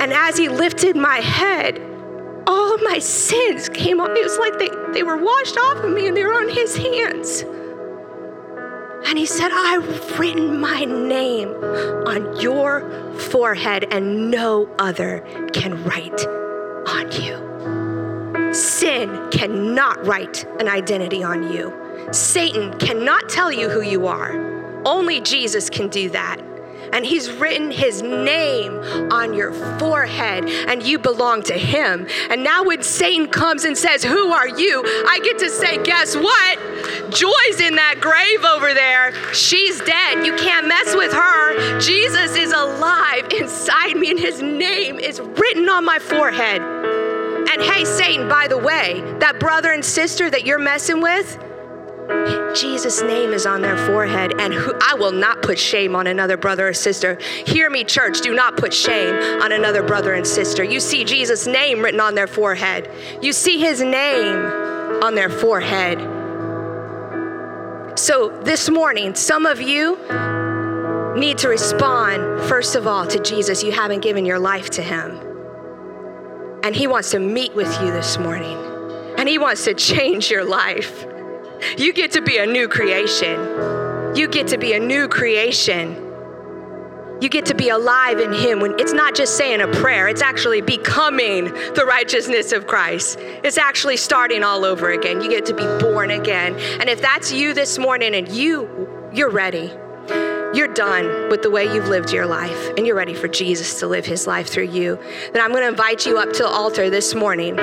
[0.00, 1.80] And as he lifted my head,
[2.46, 4.10] all of my sins came off.
[4.10, 6.76] It was like they, they were washed off of me and they were on his
[6.76, 7.44] hands.
[9.04, 11.50] And he said, I've written my name
[12.06, 12.88] on your
[13.18, 15.20] forehead, and no other
[15.52, 16.26] can write
[16.86, 18.54] on you.
[18.54, 21.72] Sin cannot write an identity on you.
[22.12, 24.82] Satan cannot tell you who you are.
[24.84, 26.40] Only Jesus can do that
[26.92, 28.78] and He's written His name
[29.12, 32.06] on your forehead, and you belong to Him.
[32.30, 34.82] And now, when Satan comes and says, Who are you?
[35.08, 36.58] I get to say, Guess what?
[37.10, 39.12] Joy's in that grave over there.
[39.34, 40.24] She's dead.
[40.24, 41.80] You can't mess with her.
[41.80, 46.62] Jesus is alive inside me, and His name is written on my forehead.
[46.62, 51.38] And hey, Satan, by the way, that brother and sister that you're messing with,
[52.54, 56.36] Jesus' name is on their forehead, and who, I will not put shame on another
[56.36, 57.18] brother or sister.
[57.46, 60.62] Hear me, church, do not put shame on another brother and sister.
[60.62, 62.90] You see Jesus' name written on their forehead,
[63.22, 64.36] you see his name
[65.02, 65.98] on their forehead.
[67.98, 69.96] So this morning, some of you
[71.16, 73.62] need to respond, first of all, to Jesus.
[73.62, 75.18] You haven't given your life to him.
[76.64, 78.56] And he wants to meet with you this morning,
[79.18, 81.06] and he wants to change your life.
[81.76, 83.38] You get to be a new creation.
[84.14, 86.10] You get to be a new creation.
[87.22, 90.22] You get to be alive in Him when it's not just saying a prayer, it's
[90.22, 93.16] actually becoming the righteousness of Christ.
[93.20, 95.20] It's actually starting all over again.
[95.22, 96.56] You get to be born again.
[96.80, 99.72] And if that's you this morning and you, you're ready,
[100.52, 103.86] you're done with the way you've lived your life and you're ready for Jesus to
[103.86, 104.98] live his life through you,
[105.32, 107.56] then I'm going to invite you up to the altar this morning.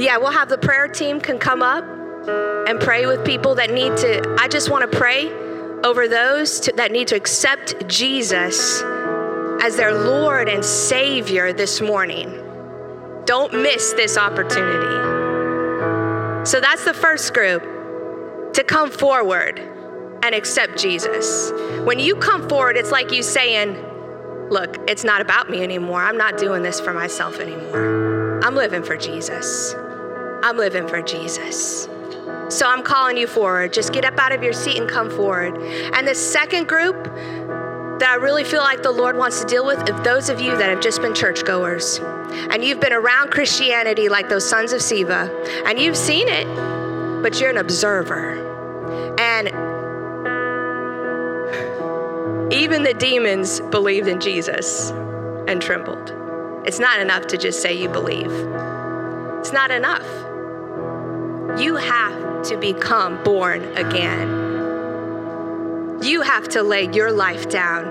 [0.00, 3.98] Yeah, we'll have the prayer team can come up and pray with people that need
[3.98, 5.30] to I just want to pray
[5.84, 8.80] over those to, that need to accept Jesus
[9.62, 12.30] as their Lord and Savior this morning.
[13.26, 14.86] Don't miss this opportunity.
[16.46, 17.62] So that's the first group
[18.54, 19.58] to come forward
[20.22, 21.52] and accept Jesus.
[21.84, 23.76] When you come forward, it's like you saying,
[24.48, 26.00] Look, it's not about me anymore.
[26.00, 28.42] I'm not doing this for myself anymore.
[28.42, 29.74] I'm living for Jesus.
[30.42, 31.88] I'm living for Jesus.
[32.48, 33.72] So I'm calling you forward.
[33.72, 35.56] Just get up out of your seat and come forward.
[35.94, 37.04] And the second group
[38.00, 40.56] that I really feel like the Lord wants to deal with is those of you
[40.56, 42.00] that have just been churchgoers
[42.50, 45.28] and you've been around Christianity like those sons of Sceva
[45.66, 46.46] and you've seen it,
[47.22, 48.46] but you're an observer.
[49.20, 49.48] And
[52.52, 54.90] even the demons believed in Jesus
[55.46, 56.14] and trembled.
[56.66, 58.30] It's not enough to just say you believe.
[59.40, 60.06] It's not enough.
[61.60, 64.28] You have to become born again.
[66.02, 67.86] You have to lay your life down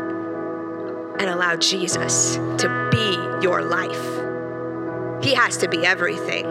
[1.19, 5.23] and allow Jesus to be your life.
[5.23, 6.45] He has to be everything.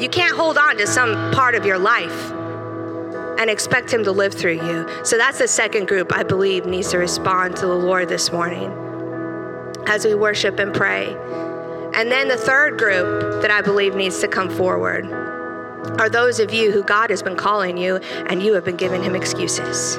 [0.00, 2.32] You can't hold on to some part of your life
[3.38, 4.88] and expect Him to live through you.
[5.04, 8.72] So that's the second group I believe needs to respond to the Lord this morning
[9.86, 11.14] as we worship and pray.
[11.94, 15.25] And then the third group that I believe needs to come forward
[15.98, 19.02] are those of you who God has been calling you and you have been giving
[19.02, 19.96] him excuses.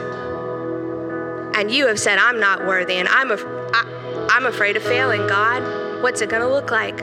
[1.56, 5.26] And you have said, I'm not worthy and I'm, af- I- I'm afraid of failing,
[5.28, 6.04] God.
[6.04, 7.02] What's it going to look like?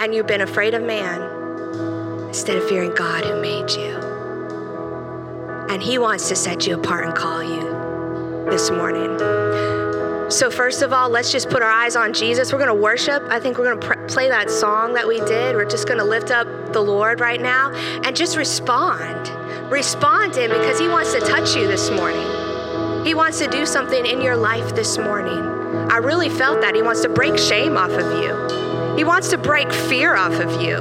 [0.00, 1.22] And you've been afraid of man
[2.26, 3.96] instead of fearing God who made you.
[5.70, 9.73] And he wants to set you apart and call you this morning.
[10.30, 12.50] So, first of all, let's just put our eyes on Jesus.
[12.50, 13.22] We're going to worship.
[13.28, 15.54] I think we're going to pr- play that song that we did.
[15.54, 17.70] We're just going to lift up the Lord right now
[18.04, 19.28] and just respond.
[19.70, 22.26] Respond to Him because He wants to touch you this morning.
[23.04, 25.38] He wants to do something in your life this morning.
[25.90, 26.74] I really felt that.
[26.74, 30.62] He wants to break shame off of you, He wants to break fear off of
[30.62, 30.76] you,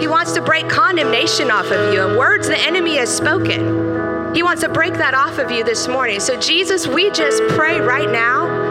[0.00, 4.34] He wants to break condemnation off of you and words the enemy has spoken.
[4.34, 6.18] He wants to break that off of you this morning.
[6.18, 8.61] So, Jesus, we just pray right now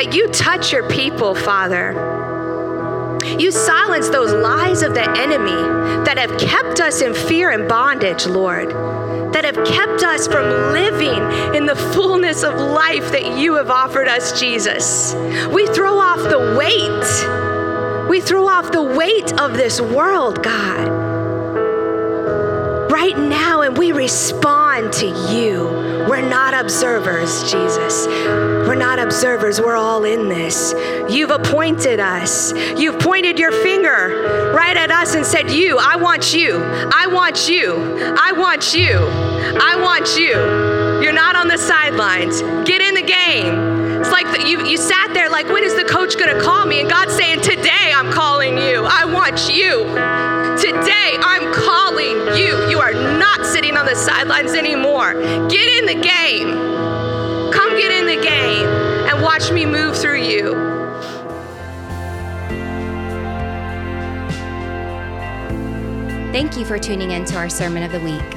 [0.00, 1.92] that you touch your people, Father.
[3.38, 5.50] You silence those lies of the enemy
[6.06, 8.70] that have kept us in fear and bondage, Lord,
[9.34, 14.08] that have kept us from living in the fullness of life that you have offered
[14.08, 15.14] us, Jesus.
[15.52, 18.08] We throw off the weight.
[18.08, 21.10] We throw off the weight of this world, God
[22.90, 25.79] right now and we respond to you.
[26.10, 28.08] We're not observers, Jesus.
[28.08, 29.60] We're not observers.
[29.60, 30.74] We're all in this.
[31.08, 32.52] You've appointed us.
[32.76, 36.56] You've pointed your finger right at us and said, You, I want you.
[36.58, 37.74] I want you.
[38.18, 38.96] I want you.
[38.98, 40.30] I want you.
[41.00, 42.42] You're not on the sidelines.
[42.68, 43.69] Get in the game.
[44.00, 46.64] It's like the, you, you sat there like, when is the coach going to call
[46.64, 46.80] me?
[46.80, 48.86] And God's saying, Today I'm calling you.
[48.88, 49.84] I want you.
[50.56, 52.66] Today I'm calling you.
[52.70, 55.12] You are not sitting on the sidelines anymore.
[55.50, 56.48] Get in the game.
[57.52, 58.66] Come get in the game
[59.06, 60.54] and watch me move through you.
[66.32, 68.32] Thank you for tuning in to our Sermon of the Week.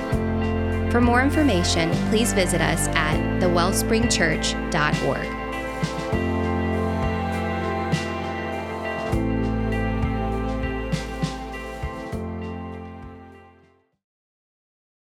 [0.91, 5.43] For more information, please visit us at thewellspringchurch.org.